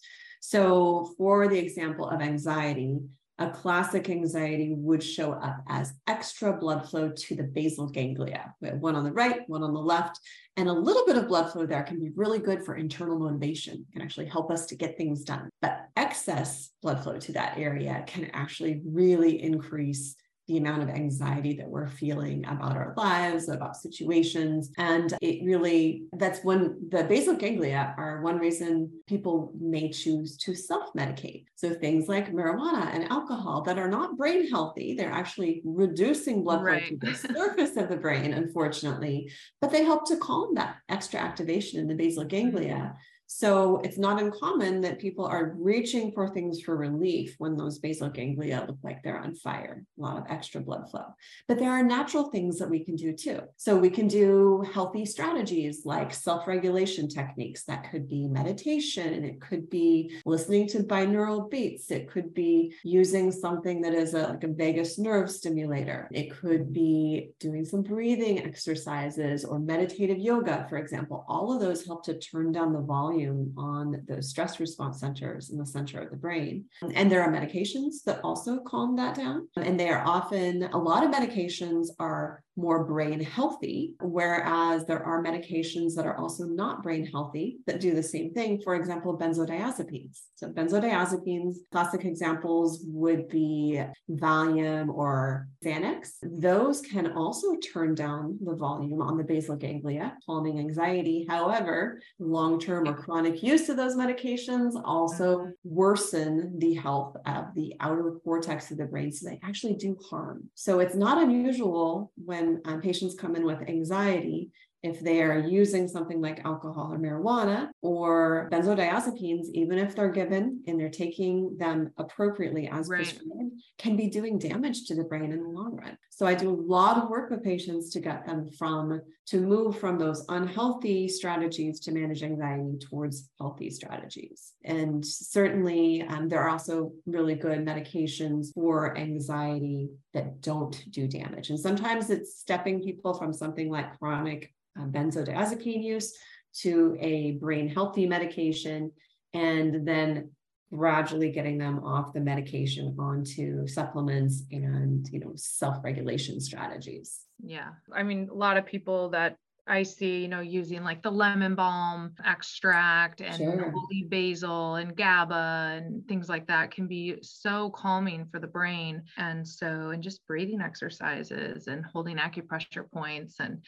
So, 0.48 1.12
for 1.18 1.48
the 1.48 1.58
example 1.58 2.08
of 2.08 2.22
anxiety, 2.22 3.00
a 3.40 3.50
classic 3.50 4.08
anxiety 4.08 4.76
would 4.78 5.02
show 5.02 5.32
up 5.32 5.56
as 5.68 5.92
extra 6.06 6.52
blood 6.52 6.88
flow 6.88 7.10
to 7.10 7.34
the 7.34 7.42
basal 7.42 7.88
ganglia, 7.88 8.54
one 8.60 8.94
on 8.94 9.02
the 9.02 9.10
right, 9.10 9.40
one 9.48 9.64
on 9.64 9.74
the 9.74 9.80
left. 9.80 10.20
And 10.56 10.68
a 10.68 10.72
little 10.72 11.04
bit 11.04 11.16
of 11.16 11.26
blood 11.26 11.50
flow 11.50 11.66
there 11.66 11.82
can 11.82 11.98
be 11.98 12.12
really 12.14 12.38
good 12.38 12.64
for 12.64 12.76
internal 12.76 13.18
motivation, 13.18 13.86
can 13.92 14.02
actually 14.02 14.26
help 14.26 14.52
us 14.52 14.66
to 14.66 14.76
get 14.76 14.96
things 14.96 15.24
done. 15.24 15.50
But 15.62 15.88
excess 15.96 16.70
blood 16.80 17.02
flow 17.02 17.18
to 17.18 17.32
that 17.32 17.58
area 17.58 18.04
can 18.06 18.30
actually 18.32 18.82
really 18.86 19.42
increase 19.42 20.14
the 20.46 20.58
amount 20.58 20.82
of 20.82 20.88
anxiety 20.88 21.54
that 21.56 21.68
we're 21.68 21.88
feeling 21.88 22.44
about 22.46 22.76
our 22.76 22.94
lives, 22.96 23.48
about 23.48 23.76
situations. 23.76 24.70
And 24.78 25.14
it 25.20 25.44
really, 25.44 26.04
that's 26.12 26.44
when 26.44 26.76
the 26.90 27.04
basal 27.04 27.34
ganglia 27.34 27.94
are 27.98 28.20
one 28.22 28.38
reason 28.38 28.90
people 29.06 29.52
may 29.58 29.90
choose 29.90 30.36
to 30.38 30.54
self 30.54 30.92
medicate. 30.94 31.46
So 31.56 31.74
things 31.74 32.08
like 32.08 32.32
marijuana 32.32 32.94
and 32.94 33.10
alcohol 33.10 33.62
that 33.62 33.78
are 33.78 33.88
not 33.88 34.16
brain 34.16 34.48
healthy, 34.48 34.94
they're 34.94 35.10
actually 35.12 35.62
reducing 35.64 36.44
blood 36.44 36.60
flow 36.60 36.72
right. 36.72 36.88
to 36.88 36.96
the 36.96 37.14
surface 37.34 37.76
of 37.76 37.88
the 37.88 37.96
brain, 37.96 38.32
unfortunately, 38.32 39.30
but 39.60 39.70
they 39.70 39.84
help 39.84 40.06
to 40.08 40.16
calm 40.16 40.54
that 40.54 40.76
extra 40.88 41.20
activation 41.20 41.80
in 41.80 41.88
the 41.88 41.94
basal 41.94 42.24
ganglia. 42.24 42.96
So 43.26 43.78
it's 43.78 43.98
not 43.98 44.22
uncommon 44.22 44.80
that 44.82 45.00
people 45.00 45.26
are 45.26 45.54
reaching 45.58 46.12
for 46.12 46.28
things 46.28 46.60
for 46.60 46.76
relief 46.76 47.34
when 47.38 47.56
those 47.56 47.78
basal 47.78 48.08
ganglia 48.08 48.64
look 48.66 48.78
like 48.82 49.02
they're 49.02 49.18
on 49.18 49.34
fire, 49.34 49.84
a 49.98 50.00
lot 50.00 50.16
of 50.16 50.24
extra 50.28 50.60
blood 50.60 50.88
flow. 50.90 51.04
But 51.48 51.58
there 51.58 51.72
are 51.72 51.82
natural 51.82 52.30
things 52.30 52.58
that 52.58 52.70
we 52.70 52.84
can 52.84 52.94
do 52.94 53.12
too. 53.12 53.40
So 53.56 53.76
we 53.76 53.90
can 53.90 54.06
do 54.06 54.64
healthy 54.72 55.04
strategies 55.04 55.84
like 55.84 56.14
self 56.14 56.46
regulation 56.46 57.08
techniques. 57.08 57.64
That 57.64 57.90
could 57.90 58.08
be 58.08 58.28
meditation, 58.28 59.24
it 59.24 59.40
could 59.40 59.68
be 59.68 60.12
listening 60.24 60.68
to 60.68 60.84
binaural 60.84 61.50
beats, 61.50 61.90
it 61.90 62.08
could 62.08 62.32
be 62.32 62.74
using 62.84 63.32
something 63.32 63.80
that 63.82 63.92
is 63.92 64.14
a, 64.14 64.28
like 64.28 64.44
a 64.44 64.48
vagus 64.48 64.98
nerve 64.98 65.30
stimulator, 65.30 66.08
it 66.12 66.30
could 66.30 66.72
be 66.72 67.30
doing 67.40 67.64
some 67.64 67.82
breathing 67.82 68.44
exercises 68.44 69.44
or 69.44 69.58
meditative 69.58 70.18
yoga, 70.18 70.64
for 70.68 70.78
example. 70.78 71.24
All 71.28 71.52
of 71.52 71.60
those 71.60 71.84
help 71.84 72.04
to 72.04 72.18
turn 72.18 72.52
down 72.52 72.72
the 72.72 72.80
volume 72.80 73.15
volume 73.16 73.52
on 73.56 74.02
the 74.06 74.22
stress 74.22 74.60
response 74.60 75.00
centers 75.00 75.50
in 75.50 75.58
the 75.58 75.66
center 75.66 76.00
of 76.00 76.10
the 76.10 76.16
brain. 76.16 76.64
And 76.94 77.10
there 77.10 77.22
are 77.22 77.32
medications 77.32 78.02
that 78.04 78.20
also 78.22 78.58
calm 78.60 78.96
that 78.96 79.14
down. 79.14 79.48
And 79.56 79.78
they 79.78 79.88
are 79.88 80.04
often, 80.06 80.64
a 80.64 80.78
lot 80.78 81.04
of 81.04 81.10
medications 81.10 81.88
are 81.98 82.42
more 82.56 82.84
brain 82.84 83.20
healthy, 83.20 83.94
whereas 84.00 84.86
there 84.86 85.02
are 85.02 85.22
medications 85.22 85.94
that 85.94 86.06
are 86.06 86.16
also 86.16 86.44
not 86.44 86.82
brain 86.82 87.06
healthy 87.06 87.58
that 87.66 87.80
do 87.80 87.94
the 87.94 88.02
same 88.02 88.32
thing. 88.32 88.60
For 88.62 88.74
example, 88.74 89.18
benzodiazepines. 89.18 90.20
So, 90.36 90.48
benzodiazepines, 90.48 91.56
classic 91.72 92.04
examples 92.04 92.82
would 92.86 93.28
be 93.28 93.82
Valium 94.10 94.88
or 94.88 95.48
Xanax. 95.64 96.16
Those 96.22 96.80
can 96.80 97.12
also 97.12 97.56
turn 97.56 97.94
down 97.94 98.38
the 98.42 98.54
volume 98.54 99.00
on 99.00 99.16
the 99.16 99.24
basal 99.24 99.56
ganglia, 99.56 100.14
calming 100.24 100.58
anxiety. 100.58 101.26
However, 101.28 102.00
long 102.18 102.58
term 102.58 102.88
or 102.88 102.94
chronic 102.94 103.42
use 103.42 103.68
of 103.68 103.76
those 103.76 103.96
medications 103.96 104.80
also 104.84 105.38
mm-hmm. 105.38 105.50
worsen 105.64 106.58
the 106.58 106.74
health 106.74 107.16
of 107.26 107.46
the 107.54 107.74
outer 107.80 108.12
cortex 108.24 108.70
of 108.70 108.78
the 108.78 108.84
brain. 108.84 109.12
So, 109.12 109.28
they 109.28 109.40
actually 109.42 109.74
do 109.74 109.98
harm. 110.10 110.48
So, 110.54 110.80
it's 110.80 110.94
not 110.94 111.22
unusual 111.22 112.12
when 112.24 112.45
when 112.46 112.60
um, 112.64 112.80
patients 112.80 113.14
come 113.14 113.36
in 113.36 113.44
with 113.44 113.68
anxiety, 113.68 114.50
if 114.86 115.00
they 115.00 115.20
are 115.20 115.38
using 115.38 115.88
something 115.88 116.20
like 116.20 116.44
alcohol 116.44 116.92
or 116.92 116.98
marijuana 116.98 117.68
or 117.82 118.48
benzodiazepines, 118.52 119.46
even 119.52 119.78
if 119.78 119.96
they're 119.96 120.10
given 120.10 120.62
and 120.66 120.78
they're 120.78 120.88
taking 120.88 121.56
them 121.58 121.90
appropriately 121.98 122.68
as 122.68 122.88
right. 122.88 122.98
prescribed, 122.98 123.52
can 123.78 123.96
be 123.96 124.08
doing 124.08 124.38
damage 124.38 124.86
to 124.86 124.94
the 124.94 125.04
brain 125.04 125.32
in 125.32 125.42
the 125.42 125.48
long 125.48 125.76
run. 125.76 125.98
So 126.10 126.24
I 126.26 126.34
do 126.34 126.50
a 126.50 126.62
lot 126.76 126.96
of 126.96 127.10
work 127.10 127.30
with 127.30 127.42
patients 127.42 127.90
to 127.90 128.00
get 128.00 128.24
them 128.26 128.48
from 128.58 129.00
to 129.26 129.40
move 129.40 129.78
from 129.78 129.98
those 129.98 130.24
unhealthy 130.28 131.08
strategies 131.08 131.80
to 131.80 131.90
manage 131.90 132.22
anxiety 132.22 132.78
towards 132.78 133.28
healthy 133.40 133.70
strategies. 133.70 134.52
And 134.64 135.04
certainly, 135.04 136.02
um, 136.02 136.28
there 136.28 136.40
are 136.40 136.48
also 136.48 136.92
really 137.06 137.34
good 137.34 137.58
medications 137.66 138.54
for 138.54 138.96
anxiety 138.96 139.90
that 140.14 140.40
don't 140.42 140.80
do 140.90 141.08
damage. 141.08 141.50
And 141.50 141.58
sometimes 141.58 142.08
it's 142.08 142.38
stepping 142.38 142.82
people 142.82 143.14
from 143.14 143.32
something 143.32 143.68
like 143.68 143.98
chronic 143.98 144.54
Um, 144.78 144.92
benzodiazepine 144.92 145.82
use 145.82 146.14
to 146.60 146.96
a 147.00 147.32
brain 147.32 147.68
healthy 147.68 148.06
medication 148.06 148.92
and 149.34 149.86
then 149.86 150.30
gradually 150.72 151.30
getting 151.30 151.58
them 151.58 151.82
off 151.84 152.12
the 152.12 152.20
medication 152.20 152.96
onto 152.98 153.66
supplements 153.66 154.42
and 154.50 155.08
you 155.12 155.20
know 155.20 155.32
self-regulation 155.36 156.40
strategies 156.40 157.20
yeah 157.42 157.68
i 157.92 158.02
mean 158.02 158.28
a 158.30 158.34
lot 158.34 158.56
of 158.56 158.66
people 158.66 159.08
that 159.10 159.36
I 159.68 159.82
see, 159.82 160.22
you 160.22 160.28
know, 160.28 160.40
using 160.40 160.84
like 160.84 161.02
the 161.02 161.10
lemon 161.10 161.56
balm 161.56 162.14
extract 162.24 163.20
and 163.20 163.36
sure. 163.36 163.72
holy 163.72 164.04
basil 164.04 164.76
and 164.76 164.96
GABA 164.96 165.82
and 165.82 166.06
things 166.06 166.28
like 166.28 166.46
that 166.46 166.70
can 166.70 166.86
be 166.86 167.16
so 167.22 167.70
calming 167.70 168.26
for 168.26 168.38
the 168.38 168.46
brain. 168.46 169.02
And 169.16 169.46
so, 169.46 169.90
and 169.90 170.02
just 170.02 170.24
breathing 170.28 170.60
exercises 170.60 171.66
and 171.66 171.84
holding 171.84 172.16
acupressure 172.16 172.88
points 172.92 173.40
and 173.40 173.58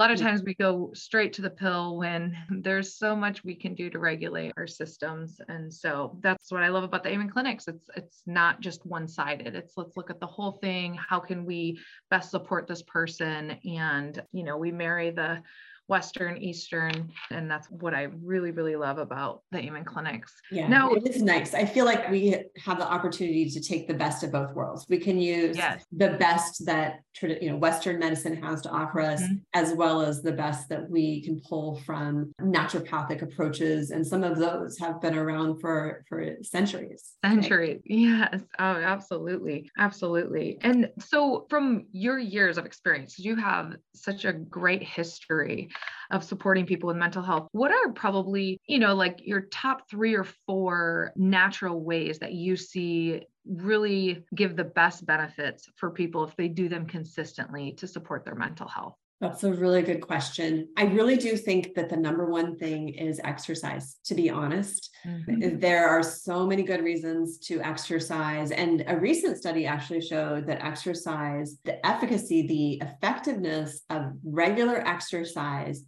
a 0.00 0.02
lot 0.02 0.10
of 0.10 0.18
mm. 0.18 0.22
times 0.22 0.42
we 0.42 0.54
go 0.54 0.90
straight 0.94 1.34
to 1.34 1.42
the 1.42 1.50
pill 1.50 1.98
when 1.98 2.34
there's 2.62 2.96
so 2.96 3.14
much 3.14 3.44
we 3.44 3.54
can 3.54 3.74
do 3.74 3.90
to 3.90 3.98
regulate 3.98 4.54
our 4.56 4.66
systems 4.66 5.42
and 5.48 5.72
so 5.72 6.16
that's 6.22 6.50
what 6.50 6.62
i 6.62 6.68
love 6.68 6.84
about 6.84 7.02
the 7.02 7.10
amen 7.10 7.28
clinics. 7.28 7.68
It's 7.68 7.90
it's 7.94 8.22
not 8.26 8.60
just 8.60 8.86
one 8.86 9.06
sided 9.06 9.54
it's 9.54 9.74
let's 9.76 9.98
look 9.98 10.08
at 10.08 10.18
the 10.18 10.26
whole 10.26 10.52
thing. 10.52 10.94
How 10.94 11.20
can 11.20 11.44
we 11.44 11.78
best 12.08 12.30
support 12.30 12.66
this 12.66 12.82
person? 12.82 13.58
And 13.66 14.22
you 14.32 14.42
know 14.42 14.56
we 14.56 14.72
marry 14.72 15.10
the 15.10 15.42
Western, 15.90 16.36
Eastern. 16.38 17.10
And 17.32 17.50
that's 17.50 17.68
what 17.68 17.94
I 17.94 18.04
really, 18.22 18.52
really 18.52 18.76
love 18.76 18.98
about 18.98 19.42
the 19.50 19.58
Amen 19.58 19.84
clinics. 19.84 20.32
Yeah. 20.52 20.68
Now 20.68 20.92
it 20.92 21.04
is 21.04 21.20
nice. 21.20 21.52
I 21.52 21.64
feel 21.64 21.84
like 21.84 22.08
we 22.08 22.44
have 22.64 22.78
the 22.78 22.88
opportunity 22.88 23.50
to 23.50 23.60
take 23.60 23.88
the 23.88 23.94
best 23.94 24.22
of 24.22 24.30
both 24.30 24.54
worlds. 24.54 24.86
We 24.88 24.98
can 24.98 25.18
use 25.20 25.56
yes. 25.56 25.84
the 25.90 26.10
best 26.10 26.64
that 26.66 27.00
you 27.20 27.50
know 27.50 27.56
Western 27.56 27.98
medicine 27.98 28.40
has 28.40 28.62
to 28.62 28.70
offer 28.70 29.00
us, 29.00 29.20
mm-hmm. 29.20 29.34
as 29.54 29.72
well 29.74 30.00
as 30.00 30.22
the 30.22 30.32
best 30.32 30.68
that 30.68 30.88
we 30.88 31.22
can 31.22 31.40
pull 31.40 31.80
from 31.80 32.32
naturopathic 32.40 33.22
approaches. 33.22 33.90
And 33.90 34.06
some 34.06 34.22
of 34.22 34.38
those 34.38 34.78
have 34.78 35.00
been 35.00 35.16
around 35.16 35.60
for 35.60 36.04
for 36.08 36.36
centuries. 36.42 37.14
Centuries. 37.24 37.80
Yes. 37.84 38.42
Oh, 38.60 38.64
absolutely. 38.64 39.68
Absolutely. 39.76 40.58
And 40.60 40.88
so 41.00 41.46
from 41.50 41.86
your 41.90 42.20
years 42.20 42.58
of 42.58 42.64
experience, 42.64 43.18
you 43.18 43.34
have 43.34 43.74
such 43.92 44.24
a 44.24 44.32
great 44.32 44.84
history 44.84 45.68
of 46.10 46.24
supporting 46.24 46.66
people 46.66 46.88
with 46.88 46.96
mental 46.96 47.22
health. 47.22 47.48
What 47.52 47.70
are 47.70 47.92
probably, 47.92 48.60
you 48.66 48.78
know, 48.78 48.94
like 48.94 49.20
your 49.24 49.42
top 49.42 49.88
three 49.88 50.14
or 50.14 50.24
four 50.46 51.12
natural 51.16 51.82
ways 51.82 52.18
that 52.18 52.32
you 52.32 52.56
see 52.56 53.22
really 53.46 54.24
give 54.34 54.56
the 54.56 54.64
best 54.64 55.06
benefits 55.06 55.68
for 55.76 55.90
people 55.90 56.24
if 56.24 56.36
they 56.36 56.48
do 56.48 56.68
them 56.68 56.86
consistently 56.86 57.72
to 57.72 57.86
support 57.86 58.24
their 58.24 58.34
mental 58.34 58.68
health? 58.68 58.96
That's 59.20 59.44
a 59.44 59.52
really 59.52 59.82
good 59.82 60.00
question. 60.00 60.68
I 60.78 60.84
really 60.84 61.18
do 61.18 61.36
think 61.36 61.74
that 61.74 61.90
the 61.90 61.96
number 61.96 62.30
one 62.30 62.56
thing 62.56 62.88
is 62.88 63.20
exercise, 63.22 63.98
to 64.06 64.14
be 64.14 64.30
honest. 64.30 64.90
Mm-hmm. 65.06 65.58
There 65.58 65.86
are 65.90 66.02
so 66.02 66.46
many 66.46 66.62
good 66.62 66.82
reasons 66.82 67.38
to 67.40 67.60
exercise. 67.60 68.50
And 68.50 68.82
a 68.86 68.96
recent 68.96 69.36
study 69.36 69.66
actually 69.66 70.00
showed 70.00 70.46
that 70.46 70.64
exercise, 70.64 71.58
the 71.64 71.84
efficacy, 71.86 72.46
the 72.46 72.86
effectiveness 72.86 73.82
of 73.90 74.12
regular 74.24 74.78
exercise 74.78 75.84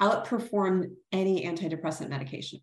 outperformed 0.00 0.90
any 1.10 1.44
antidepressant 1.44 2.08
medication. 2.08 2.60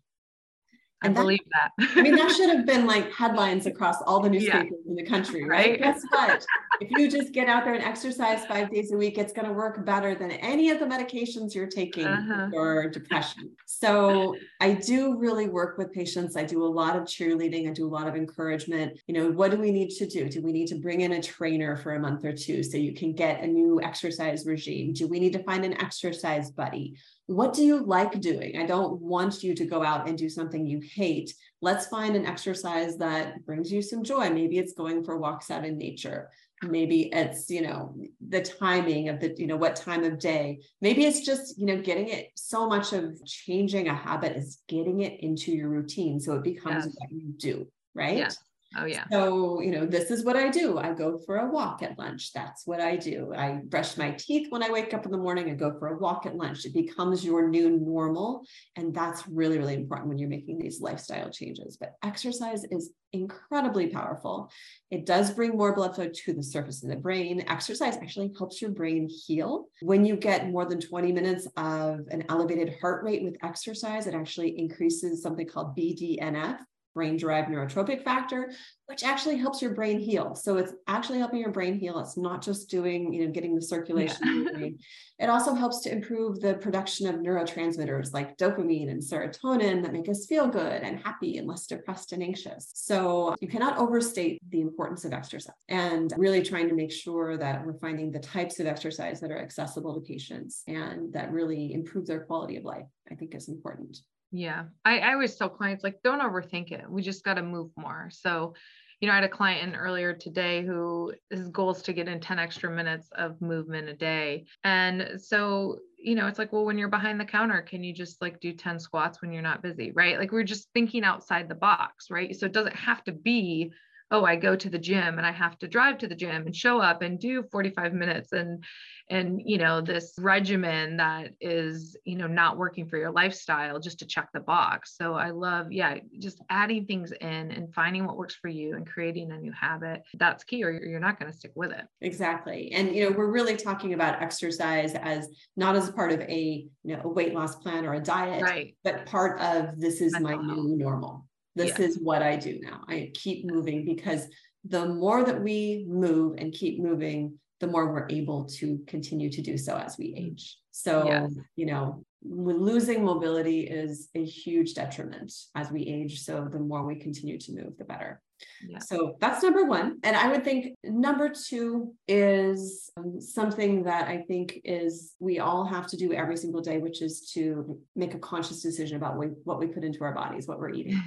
I 1.02 1.08
believe 1.08 1.40
that. 1.52 1.70
I 1.96 2.00
mean, 2.00 2.16
that 2.16 2.30
should 2.36 2.48
have 2.48 2.64
been 2.64 2.86
like 2.86 3.12
headlines 3.12 3.66
across 3.66 4.00
all 4.06 4.20
the 4.20 4.30
newspapers 4.30 4.70
yeah. 4.70 4.90
in 4.90 4.94
the 4.94 5.04
country, 5.04 5.44
right? 5.44 5.72
right? 5.72 5.78
Guess 5.80 6.02
what? 6.08 6.46
If 6.80 6.90
you 6.90 7.10
just 7.10 7.32
get 7.32 7.48
out 7.48 7.64
there 7.64 7.74
and 7.74 7.84
exercise 7.84 8.44
five 8.46 8.70
days 8.70 8.92
a 8.92 8.96
week, 8.96 9.18
it's 9.18 9.32
going 9.32 9.46
to 9.46 9.52
work 9.52 9.84
better 9.84 10.14
than 10.14 10.30
any 10.32 10.70
of 10.70 10.78
the 10.78 10.86
medications 10.86 11.54
you're 11.54 11.66
taking 11.66 12.06
uh-huh. 12.06 12.48
for 12.50 12.88
depression. 12.90 13.50
So 13.66 14.36
I 14.60 14.74
do 14.74 15.16
really 15.18 15.48
work 15.48 15.78
with 15.78 15.92
patients. 15.92 16.36
I 16.36 16.44
do 16.44 16.64
a 16.64 16.66
lot 16.66 16.96
of 16.96 17.04
cheerleading. 17.04 17.68
I 17.68 17.72
do 17.72 17.86
a 17.86 17.92
lot 17.92 18.06
of 18.06 18.16
encouragement. 18.16 18.98
You 19.06 19.14
know, 19.14 19.30
what 19.30 19.50
do 19.50 19.58
we 19.58 19.70
need 19.70 19.90
to 19.90 20.06
do? 20.06 20.28
Do 20.28 20.42
we 20.42 20.52
need 20.52 20.68
to 20.68 20.76
bring 20.76 21.02
in 21.02 21.12
a 21.12 21.22
trainer 21.22 21.76
for 21.76 21.94
a 21.94 22.00
month 22.00 22.24
or 22.24 22.32
two 22.32 22.62
so 22.62 22.76
you 22.76 22.94
can 22.94 23.12
get 23.12 23.42
a 23.42 23.46
new 23.46 23.80
exercise 23.82 24.46
regime? 24.46 24.92
Do 24.92 25.06
we 25.06 25.20
need 25.20 25.32
to 25.34 25.42
find 25.42 25.64
an 25.64 25.80
exercise 25.80 26.50
buddy? 26.50 26.96
What 27.26 27.54
do 27.54 27.64
you 27.64 27.82
like 27.84 28.20
doing? 28.20 28.58
I 28.58 28.66
don't 28.66 29.00
want 29.00 29.42
you 29.42 29.54
to 29.54 29.64
go 29.64 29.82
out 29.82 30.08
and 30.08 30.18
do 30.18 30.28
something 30.28 30.66
you 30.66 30.80
hate. 30.80 31.34
Let's 31.62 31.86
find 31.86 32.16
an 32.16 32.26
exercise 32.26 32.98
that 32.98 33.44
brings 33.46 33.72
you 33.72 33.80
some 33.80 34.04
joy. 34.04 34.28
Maybe 34.28 34.58
it's 34.58 34.74
going 34.74 35.04
for 35.04 35.16
walks 35.16 35.50
out 35.50 35.64
in 35.64 35.78
nature. 35.78 36.30
Maybe 36.70 37.10
it's, 37.12 37.50
you 37.50 37.62
know, 37.62 37.94
the 38.26 38.42
timing 38.42 39.08
of 39.08 39.20
the, 39.20 39.34
you 39.36 39.46
know, 39.46 39.56
what 39.56 39.76
time 39.76 40.04
of 40.04 40.18
day. 40.18 40.60
Maybe 40.80 41.04
it's 41.04 41.20
just, 41.20 41.58
you 41.58 41.66
know, 41.66 41.80
getting 41.80 42.08
it 42.08 42.30
so 42.36 42.68
much 42.68 42.92
of 42.92 43.24
changing 43.24 43.88
a 43.88 43.94
habit 43.94 44.36
is 44.36 44.58
getting 44.68 45.00
it 45.00 45.20
into 45.20 45.52
your 45.52 45.68
routine. 45.68 46.20
So 46.20 46.34
it 46.34 46.42
becomes 46.44 46.86
what 46.86 47.10
you 47.10 47.32
do, 47.36 47.66
right? 47.94 48.18
Yeah. 48.18 48.30
Oh, 48.76 48.84
yeah. 48.84 49.04
So, 49.10 49.60
you 49.60 49.70
know, 49.70 49.86
this 49.86 50.10
is 50.10 50.24
what 50.24 50.36
I 50.36 50.48
do. 50.48 50.78
I 50.78 50.92
go 50.92 51.18
for 51.24 51.36
a 51.36 51.50
walk 51.50 51.82
at 51.82 51.98
lunch. 51.98 52.32
That's 52.32 52.66
what 52.66 52.80
I 52.80 52.96
do. 52.96 53.32
I 53.34 53.60
brush 53.64 53.96
my 53.96 54.12
teeth 54.12 54.46
when 54.50 54.62
I 54.62 54.70
wake 54.70 54.92
up 54.94 55.04
in 55.04 55.12
the 55.12 55.18
morning 55.18 55.48
and 55.50 55.58
go 55.58 55.76
for 55.78 55.88
a 55.88 55.98
walk 55.98 56.26
at 56.26 56.36
lunch. 56.36 56.64
It 56.64 56.74
becomes 56.74 57.24
your 57.24 57.48
new 57.48 57.70
normal. 57.70 58.44
And 58.76 58.94
that's 58.94 59.26
really, 59.28 59.58
really 59.58 59.74
important 59.74 60.08
when 60.08 60.18
you're 60.18 60.28
making 60.28 60.58
these 60.58 60.80
lifestyle 60.80 61.30
changes. 61.30 61.76
But 61.76 61.92
exercise 62.02 62.64
is 62.64 62.90
incredibly 63.12 63.86
powerful. 63.86 64.50
It 64.90 65.06
does 65.06 65.30
bring 65.30 65.52
more 65.52 65.74
blood 65.74 65.94
flow 65.94 66.08
to 66.12 66.32
the 66.32 66.42
surface 66.42 66.82
of 66.82 66.90
the 66.90 66.96
brain. 66.96 67.44
Exercise 67.46 67.96
actually 67.96 68.32
helps 68.36 68.60
your 68.60 68.72
brain 68.72 69.08
heal. 69.08 69.66
When 69.82 70.04
you 70.04 70.16
get 70.16 70.50
more 70.50 70.66
than 70.66 70.80
20 70.80 71.12
minutes 71.12 71.46
of 71.56 72.00
an 72.10 72.24
elevated 72.28 72.74
heart 72.80 73.04
rate 73.04 73.22
with 73.22 73.36
exercise, 73.42 74.06
it 74.06 74.14
actually 74.14 74.58
increases 74.58 75.22
something 75.22 75.46
called 75.46 75.76
BDNF, 75.76 76.58
brain 76.94 77.16
derived 77.16 77.48
neurotrophic 77.48 78.04
factor, 78.04 78.52
which 78.86 79.02
actually 79.02 79.36
helps 79.36 79.60
your 79.60 79.74
brain 79.74 79.98
heal. 79.98 80.34
So 80.34 80.56
it's 80.56 80.72
actually 80.86 81.18
helping 81.18 81.40
your 81.40 81.50
brain 81.50 81.74
heal. 81.74 81.98
It's 81.98 82.16
not 82.16 82.42
just 82.42 82.70
doing, 82.70 83.12
you 83.12 83.26
know, 83.26 83.32
getting 83.32 83.54
the 83.54 83.62
circulation 83.62 84.16
yeah. 84.22 84.32
in 84.32 84.44
the 84.44 84.52
brain. 84.52 84.78
It 85.18 85.28
also 85.28 85.54
helps 85.54 85.80
to 85.80 85.92
improve 85.92 86.40
the 86.40 86.54
production 86.54 87.06
of 87.06 87.16
neurotransmitters 87.16 88.12
like 88.12 88.36
dopamine 88.36 88.90
and 88.90 89.02
serotonin 89.02 89.82
that 89.82 89.92
make 89.92 90.08
us 90.08 90.26
feel 90.26 90.48
good 90.48 90.82
and 90.82 91.00
happy 91.00 91.38
and 91.38 91.46
less 91.46 91.66
depressed 91.66 92.12
and 92.12 92.22
anxious. 92.22 92.70
So 92.74 93.34
you 93.40 93.48
cannot 93.48 93.78
overstate 93.78 94.40
the 94.50 94.60
importance 94.60 95.04
of 95.04 95.12
exercise 95.12 95.54
and 95.68 96.12
really 96.16 96.42
trying 96.42 96.68
to 96.68 96.74
make 96.74 96.92
sure 96.92 97.36
that 97.36 97.64
we're 97.64 97.78
finding 97.78 98.10
the 98.10 98.18
types 98.18 98.60
of 98.60 98.66
exercise 98.66 99.20
that 99.20 99.30
are 99.30 99.40
accessible 99.40 99.94
to 99.94 100.00
patients 100.00 100.62
and 100.66 101.12
that 101.12 101.32
really 101.32 101.72
improve 101.72 102.06
their 102.06 102.24
quality 102.24 102.56
of 102.56 102.64
life, 102.64 102.86
I 103.10 103.14
think 103.14 103.34
is 103.34 103.48
important. 103.48 103.98
Yeah. 104.30 104.64
I, 104.84 104.98
I 104.98 105.12
always 105.12 105.36
tell 105.36 105.48
clients 105.48 105.84
like 105.84 106.02
don't 106.02 106.20
overthink 106.20 106.72
it. 106.72 106.90
We 106.90 107.02
just 107.02 107.24
got 107.24 107.34
to 107.34 107.42
move 107.42 107.70
more. 107.76 108.08
So, 108.10 108.54
you 109.00 109.08
know, 109.08 109.12
I 109.12 109.16
had 109.16 109.24
a 109.24 109.28
client 109.28 109.68
in 109.68 109.76
earlier 109.76 110.12
today 110.12 110.64
who 110.64 111.12
his 111.30 111.48
goal 111.48 111.70
is 111.70 111.82
to 111.82 111.92
get 111.92 112.08
in 112.08 112.20
10 112.20 112.38
extra 112.38 112.70
minutes 112.70 113.08
of 113.12 113.40
movement 113.40 113.88
a 113.88 113.94
day. 113.94 114.46
And 114.64 115.20
so, 115.20 115.78
you 115.98 116.14
know, 116.14 116.26
it's 116.26 116.38
like, 116.38 116.52
well, 116.52 116.64
when 116.64 116.78
you're 116.78 116.88
behind 116.88 117.20
the 117.20 117.24
counter, 117.24 117.62
can 117.62 117.84
you 117.84 117.92
just 117.92 118.20
like 118.20 118.40
do 118.40 118.52
10 118.52 118.78
squats 118.78 119.20
when 119.20 119.32
you're 119.32 119.42
not 119.42 119.62
busy? 119.62 119.92
Right. 119.92 120.18
Like 120.18 120.32
we're 120.32 120.42
just 120.42 120.68
thinking 120.74 121.04
outside 121.04 121.48
the 121.48 121.54
box. 121.54 122.10
Right. 122.10 122.34
So 122.34 122.46
it 122.46 122.52
doesn't 122.52 122.76
have 122.76 123.04
to 123.04 123.12
be 123.12 123.72
oh 124.14 124.24
i 124.24 124.36
go 124.36 124.54
to 124.54 124.70
the 124.70 124.78
gym 124.78 125.18
and 125.18 125.26
i 125.26 125.32
have 125.32 125.58
to 125.58 125.66
drive 125.66 125.98
to 125.98 126.06
the 126.06 126.14
gym 126.14 126.46
and 126.46 126.54
show 126.54 126.80
up 126.80 127.02
and 127.02 127.18
do 127.18 127.42
45 127.42 127.92
minutes 127.92 128.32
and 128.32 128.64
and 129.10 129.42
you 129.44 129.58
know 129.58 129.80
this 129.80 130.14
regimen 130.18 130.96
that 130.96 131.32
is 131.40 131.96
you 132.04 132.16
know 132.16 132.26
not 132.26 132.56
working 132.56 132.86
for 132.86 132.96
your 132.96 133.10
lifestyle 133.10 133.78
just 133.78 133.98
to 133.98 134.06
check 134.06 134.28
the 134.32 134.40
box. 134.40 134.96
So 134.96 135.14
i 135.14 135.30
love 135.30 135.72
yeah 135.72 135.98
just 136.18 136.40
adding 136.48 136.86
things 136.86 137.12
in 137.12 137.50
and 137.50 137.74
finding 137.74 138.06
what 138.06 138.16
works 138.16 138.34
for 138.34 138.48
you 138.48 138.76
and 138.76 138.86
creating 138.86 139.30
a 139.32 139.38
new 139.38 139.52
habit 139.52 140.02
that's 140.14 140.44
key 140.44 140.64
or 140.64 140.70
you're 140.70 141.00
not 141.00 141.18
going 141.18 141.30
to 141.30 141.36
stick 141.36 141.52
with 141.54 141.70
it. 141.70 141.84
Exactly. 142.00 142.72
And 142.72 142.94
you 142.94 143.04
know 143.04 143.16
we're 143.16 143.30
really 143.30 143.56
talking 143.56 143.92
about 143.92 144.22
exercise 144.22 144.94
as 144.94 145.28
not 145.56 145.76
as 145.76 145.90
part 145.90 146.12
of 146.12 146.20
a 146.20 146.66
you 146.82 146.96
know 146.96 147.02
a 147.04 147.08
weight 147.08 147.34
loss 147.34 147.56
plan 147.56 147.84
or 147.84 147.94
a 147.94 148.00
diet 148.00 148.42
right. 148.42 148.76
but 148.84 149.04
part 149.06 149.40
of 149.40 149.78
this 149.78 150.00
is 150.00 150.18
my 150.18 150.34
new 150.34 150.76
normal 150.76 151.26
this 151.54 151.78
is 151.78 151.98
what 151.98 152.22
I 152.22 152.36
do 152.36 152.58
now. 152.60 152.82
I 152.88 153.10
keep 153.14 153.46
moving 153.46 153.84
because 153.84 154.26
the 154.64 154.86
more 154.86 155.24
that 155.24 155.40
we 155.40 155.84
move 155.88 156.36
and 156.38 156.52
keep 156.52 156.80
moving, 156.80 157.38
the 157.60 157.66
more 157.66 157.92
we're 157.92 158.08
able 158.08 158.44
to 158.44 158.78
continue 158.86 159.30
to 159.30 159.42
do 159.42 159.56
so 159.56 159.76
as 159.76 159.96
we 159.98 160.14
age. 160.16 160.58
So, 160.76 161.28
you 161.54 161.66
know, 161.66 162.04
losing 162.24 163.04
mobility 163.04 163.60
is 163.60 164.08
a 164.16 164.24
huge 164.24 164.74
detriment 164.74 165.32
as 165.54 165.70
we 165.70 165.82
age. 165.82 166.22
So, 166.22 166.48
the 166.50 166.58
more 166.58 166.84
we 166.84 166.96
continue 166.96 167.38
to 167.38 167.52
move, 167.52 167.78
the 167.78 167.84
better. 167.84 168.20
Yeah. 168.66 168.78
So 168.78 169.16
that's 169.20 169.42
number 169.42 169.64
one. 169.64 169.98
And 170.02 170.16
I 170.16 170.30
would 170.30 170.44
think 170.44 170.76
number 170.82 171.30
two 171.30 171.94
is 172.08 172.90
um, 172.96 173.20
something 173.20 173.84
that 173.84 174.08
I 174.08 174.22
think 174.26 174.60
is 174.64 175.14
we 175.18 175.38
all 175.38 175.64
have 175.64 175.86
to 175.88 175.96
do 175.96 176.12
every 176.12 176.36
single 176.36 176.60
day, 176.60 176.78
which 176.78 177.02
is 177.02 177.30
to 177.32 177.78
make 177.94 178.14
a 178.14 178.18
conscious 178.18 178.62
decision 178.62 178.96
about 178.96 179.16
what 179.44 179.58
we 179.58 179.66
put 179.66 179.84
into 179.84 180.04
our 180.04 180.14
bodies, 180.14 180.46
what 180.46 180.58
we're 180.58 180.70
eating. 180.74 181.00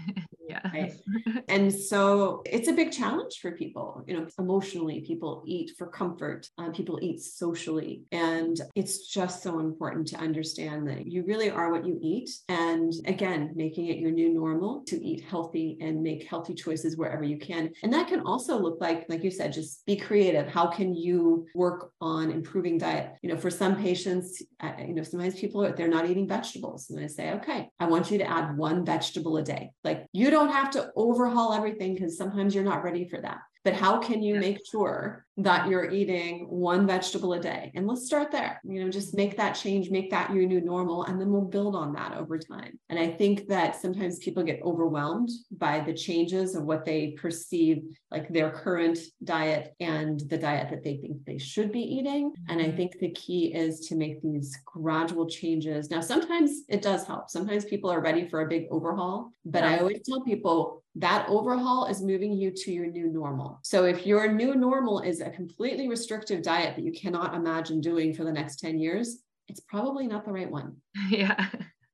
yeah. 0.47 0.62
Right? 0.71 0.93
and 1.47 1.73
so 1.73 2.41
it's 2.45 2.67
a 2.67 2.73
big 2.73 2.91
challenge 2.91 3.39
for 3.41 3.51
people. 3.51 4.03
You 4.08 4.17
know, 4.17 4.27
emotionally, 4.39 5.01
people 5.01 5.43
eat 5.45 5.71
for 5.77 5.88
comfort, 5.88 6.49
uh, 6.58 6.69
people 6.69 6.99
eat 7.01 7.21
socially. 7.21 8.03
And 8.12 8.60
it's 8.75 9.08
just 9.08 9.43
so 9.43 9.56
important 9.59 10.07
to 10.07 10.17
understand 10.17 10.87
that 10.87 11.05
you 11.05 11.23
really 11.25 11.49
are 11.49 11.71
what 11.71 11.85
you 11.85 11.99
eat. 12.01 12.29
And 12.49 12.93
again, 13.05 13.51
making 13.55 13.87
it 13.87 13.97
your 13.97 14.11
new 14.11 14.33
normal 14.33 14.83
to 14.87 15.03
eat 15.03 15.23
healthy 15.23 15.77
and 15.81 16.01
make 16.01 16.27
healthy 16.27 16.53
choices 16.53 16.97
wherever 16.97 17.23
you 17.23 17.37
can. 17.37 17.71
And 17.83 17.93
that 17.93 18.07
can 18.07 18.21
also 18.21 18.57
look 18.57 18.79
like, 18.81 19.05
like 19.09 19.23
you 19.23 19.31
said, 19.31 19.53
just 19.53 19.85
be 19.85 19.95
creative. 19.95 20.47
How 20.47 20.67
can 20.67 20.95
you 20.95 21.45
work 21.53 21.91
on 22.01 22.31
improving 22.31 22.77
diet? 22.77 23.13
You 23.21 23.29
know, 23.29 23.37
for 23.37 23.51
some 23.51 23.75
patients, 23.75 24.41
uh, 24.59 24.71
you 24.79 24.93
know, 24.93 25.03
sometimes 25.03 25.39
people 25.39 25.63
are, 25.63 25.71
they're 25.75 25.87
not 25.87 26.09
eating 26.09 26.27
vegetables. 26.27 26.89
And 26.89 26.99
I 26.99 27.07
say, 27.07 27.33
okay, 27.33 27.69
I 27.79 27.85
want 27.85 28.09
you 28.09 28.17
to 28.17 28.29
add 28.29 28.57
one 28.57 28.85
vegetable 28.85 29.37
a 29.37 29.43
day. 29.43 29.71
Like 29.83 30.05
you 30.13 30.31
don't 30.31 30.47
don't 30.47 30.55
have 30.55 30.71
to 30.71 30.91
overhaul 30.95 31.53
everything 31.53 31.93
because 31.93 32.17
sometimes 32.17 32.53
you're 32.53 32.63
not 32.63 32.83
ready 32.83 33.07
for 33.07 33.19
that. 33.21 33.39
But 33.67 33.73
how 33.73 33.97
can 33.99 34.23
you 34.23 34.36
make 34.36 34.65
sure 34.65 35.27
that 35.38 35.69
you're 35.69 35.91
eating 35.91 36.47
one 36.49 36.88
vegetable 36.88 37.34
a 37.34 37.39
day. 37.39 37.71
And 37.75 37.88
let's 37.88 38.06
start 38.06 38.32
there. 38.32 38.60
You 38.63 38.84
know, 38.84 38.89
just 38.89 39.15
make 39.15 39.38
that 39.38 39.53
change, 39.53 39.91
make 39.91 40.10
that 40.10 40.34
your 40.34 40.47
new 40.47 40.62
normal, 40.62 41.03
and 41.03 41.21
then 41.21 41.32
we'll 41.32 41.41
build 41.41 41.75
on 41.75 41.93
that 41.93 42.17
over 42.17 42.39
time. 42.39 42.80
And 42.89 42.97
I 42.97 43.08
think 43.08 43.47
that 43.47 43.80
sometimes 43.80 44.17
people 44.17 44.41
get 44.41 44.62
overwhelmed 44.63 45.30
by 45.51 45.80
the 45.80 45.93
changes 45.93 46.56
of 46.56 46.63
what 46.63 46.86
they 46.86 47.12
perceive 47.12 47.84
like 48.10 48.30
their 48.30 48.49
current 48.49 48.97
diet 49.23 49.75
and 49.80 50.19
the 50.21 50.38
diet 50.38 50.69
that 50.71 50.84
they 50.84 50.97
think 50.97 51.23
they 51.25 51.38
should 51.38 51.71
be 51.71 51.82
eating. 51.82 52.34
And 52.49 52.60
I 52.60 52.65
mm-hmm. 52.65 52.77
think 52.77 52.99
the 52.99 53.12
key 53.12 53.53
is 53.53 53.82
to 53.82 53.95
make 53.95 54.21
these 54.23 54.58
gradual 54.65 55.30
changes. 55.30 55.91
Now, 55.91 56.01
sometimes 56.01 56.63
it 56.67 56.82
does 56.82 57.06
help. 57.06 57.30
Sometimes 57.30 57.63
people 57.63 57.91
are 57.91 58.01
ready 58.01 58.27
for 58.27 58.41
a 58.41 58.47
big 58.47 58.65
overhaul, 58.71 59.32
but 59.45 59.63
I 59.63 59.77
always 59.77 60.01
tell 60.03 60.21
people 60.21 60.84
that 60.99 61.27
overhaul 61.29 61.86
is 61.86 62.01
moving 62.01 62.33
you 62.33 62.51
to 62.51 62.71
your 62.71 62.88
new 62.88 63.07
normal. 63.07 63.60
So 63.63 63.86
if 63.86 64.05
your 64.05 64.31
new 64.31 64.55
normal 64.55 64.99
is 65.01 65.21
a 65.21 65.29
completely 65.29 65.88
restrictive 65.88 66.41
diet 66.41 66.75
that 66.75 66.83
you 66.83 66.91
cannot 66.91 67.36
imagine 67.36 67.81
doing 67.81 68.13
for 68.13 68.23
the 68.23 68.31
next 68.31 68.60
10 68.60 68.79
years, 68.79 69.19
it's 69.47 69.60
probably 69.60 70.07
not 70.07 70.25
the 70.25 70.31
right 70.31 70.49
one. 70.49 70.77
Yeah. 71.10 71.47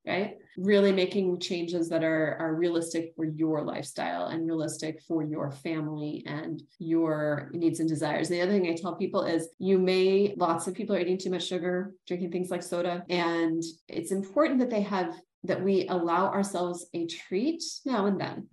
Right. 0.06 0.36
Really 0.58 0.92
making 0.92 1.40
changes 1.40 1.88
that 1.88 2.04
are, 2.04 2.36
are 2.38 2.54
realistic 2.54 3.14
for 3.16 3.24
your 3.24 3.62
lifestyle 3.62 4.26
and 4.26 4.46
realistic 4.46 5.00
for 5.08 5.22
your 5.22 5.50
family 5.50 6.22
and 6.26 6.62
your 6.78 7.48
needs 7.54 7.80
and 7.80 7.88
desires. 7.88 8.28
The 8.28 8.42
other 8.42 8.52
thing 8.52 8.68
I 8.68 8.74
tell 8.74 8.96
people 8.96 9.22
is 9.22 9.48
you 9.58 9.78
may, 9.78 10.34
lots 10.36 10.66
of 10.66 10.74
people 10.74 10.94
are 10.94 10.98
eating 10.98 11.16
too 11.16 11.30
much 11.30 11.46
sugar, 11.46 11.94
drinking 12.06 12.32
things 12.32 12.50
like 12.50 12.62
soda, 12.62 13.02
and 13.08 13.62
it's 13.88 14.12
important 14.12 14.60
that 14.60 14.68
they 14.68 14.82
have 14.82 15.14
that 15.44 15.62
we 15.62 15.86
allow 15.88 16.26
ourselves 16.26 16.86
a 16.94 17.06
treat 17.06 17.62
now 17.84 18.06
and 18.06 18.20
then. 18.20 18.48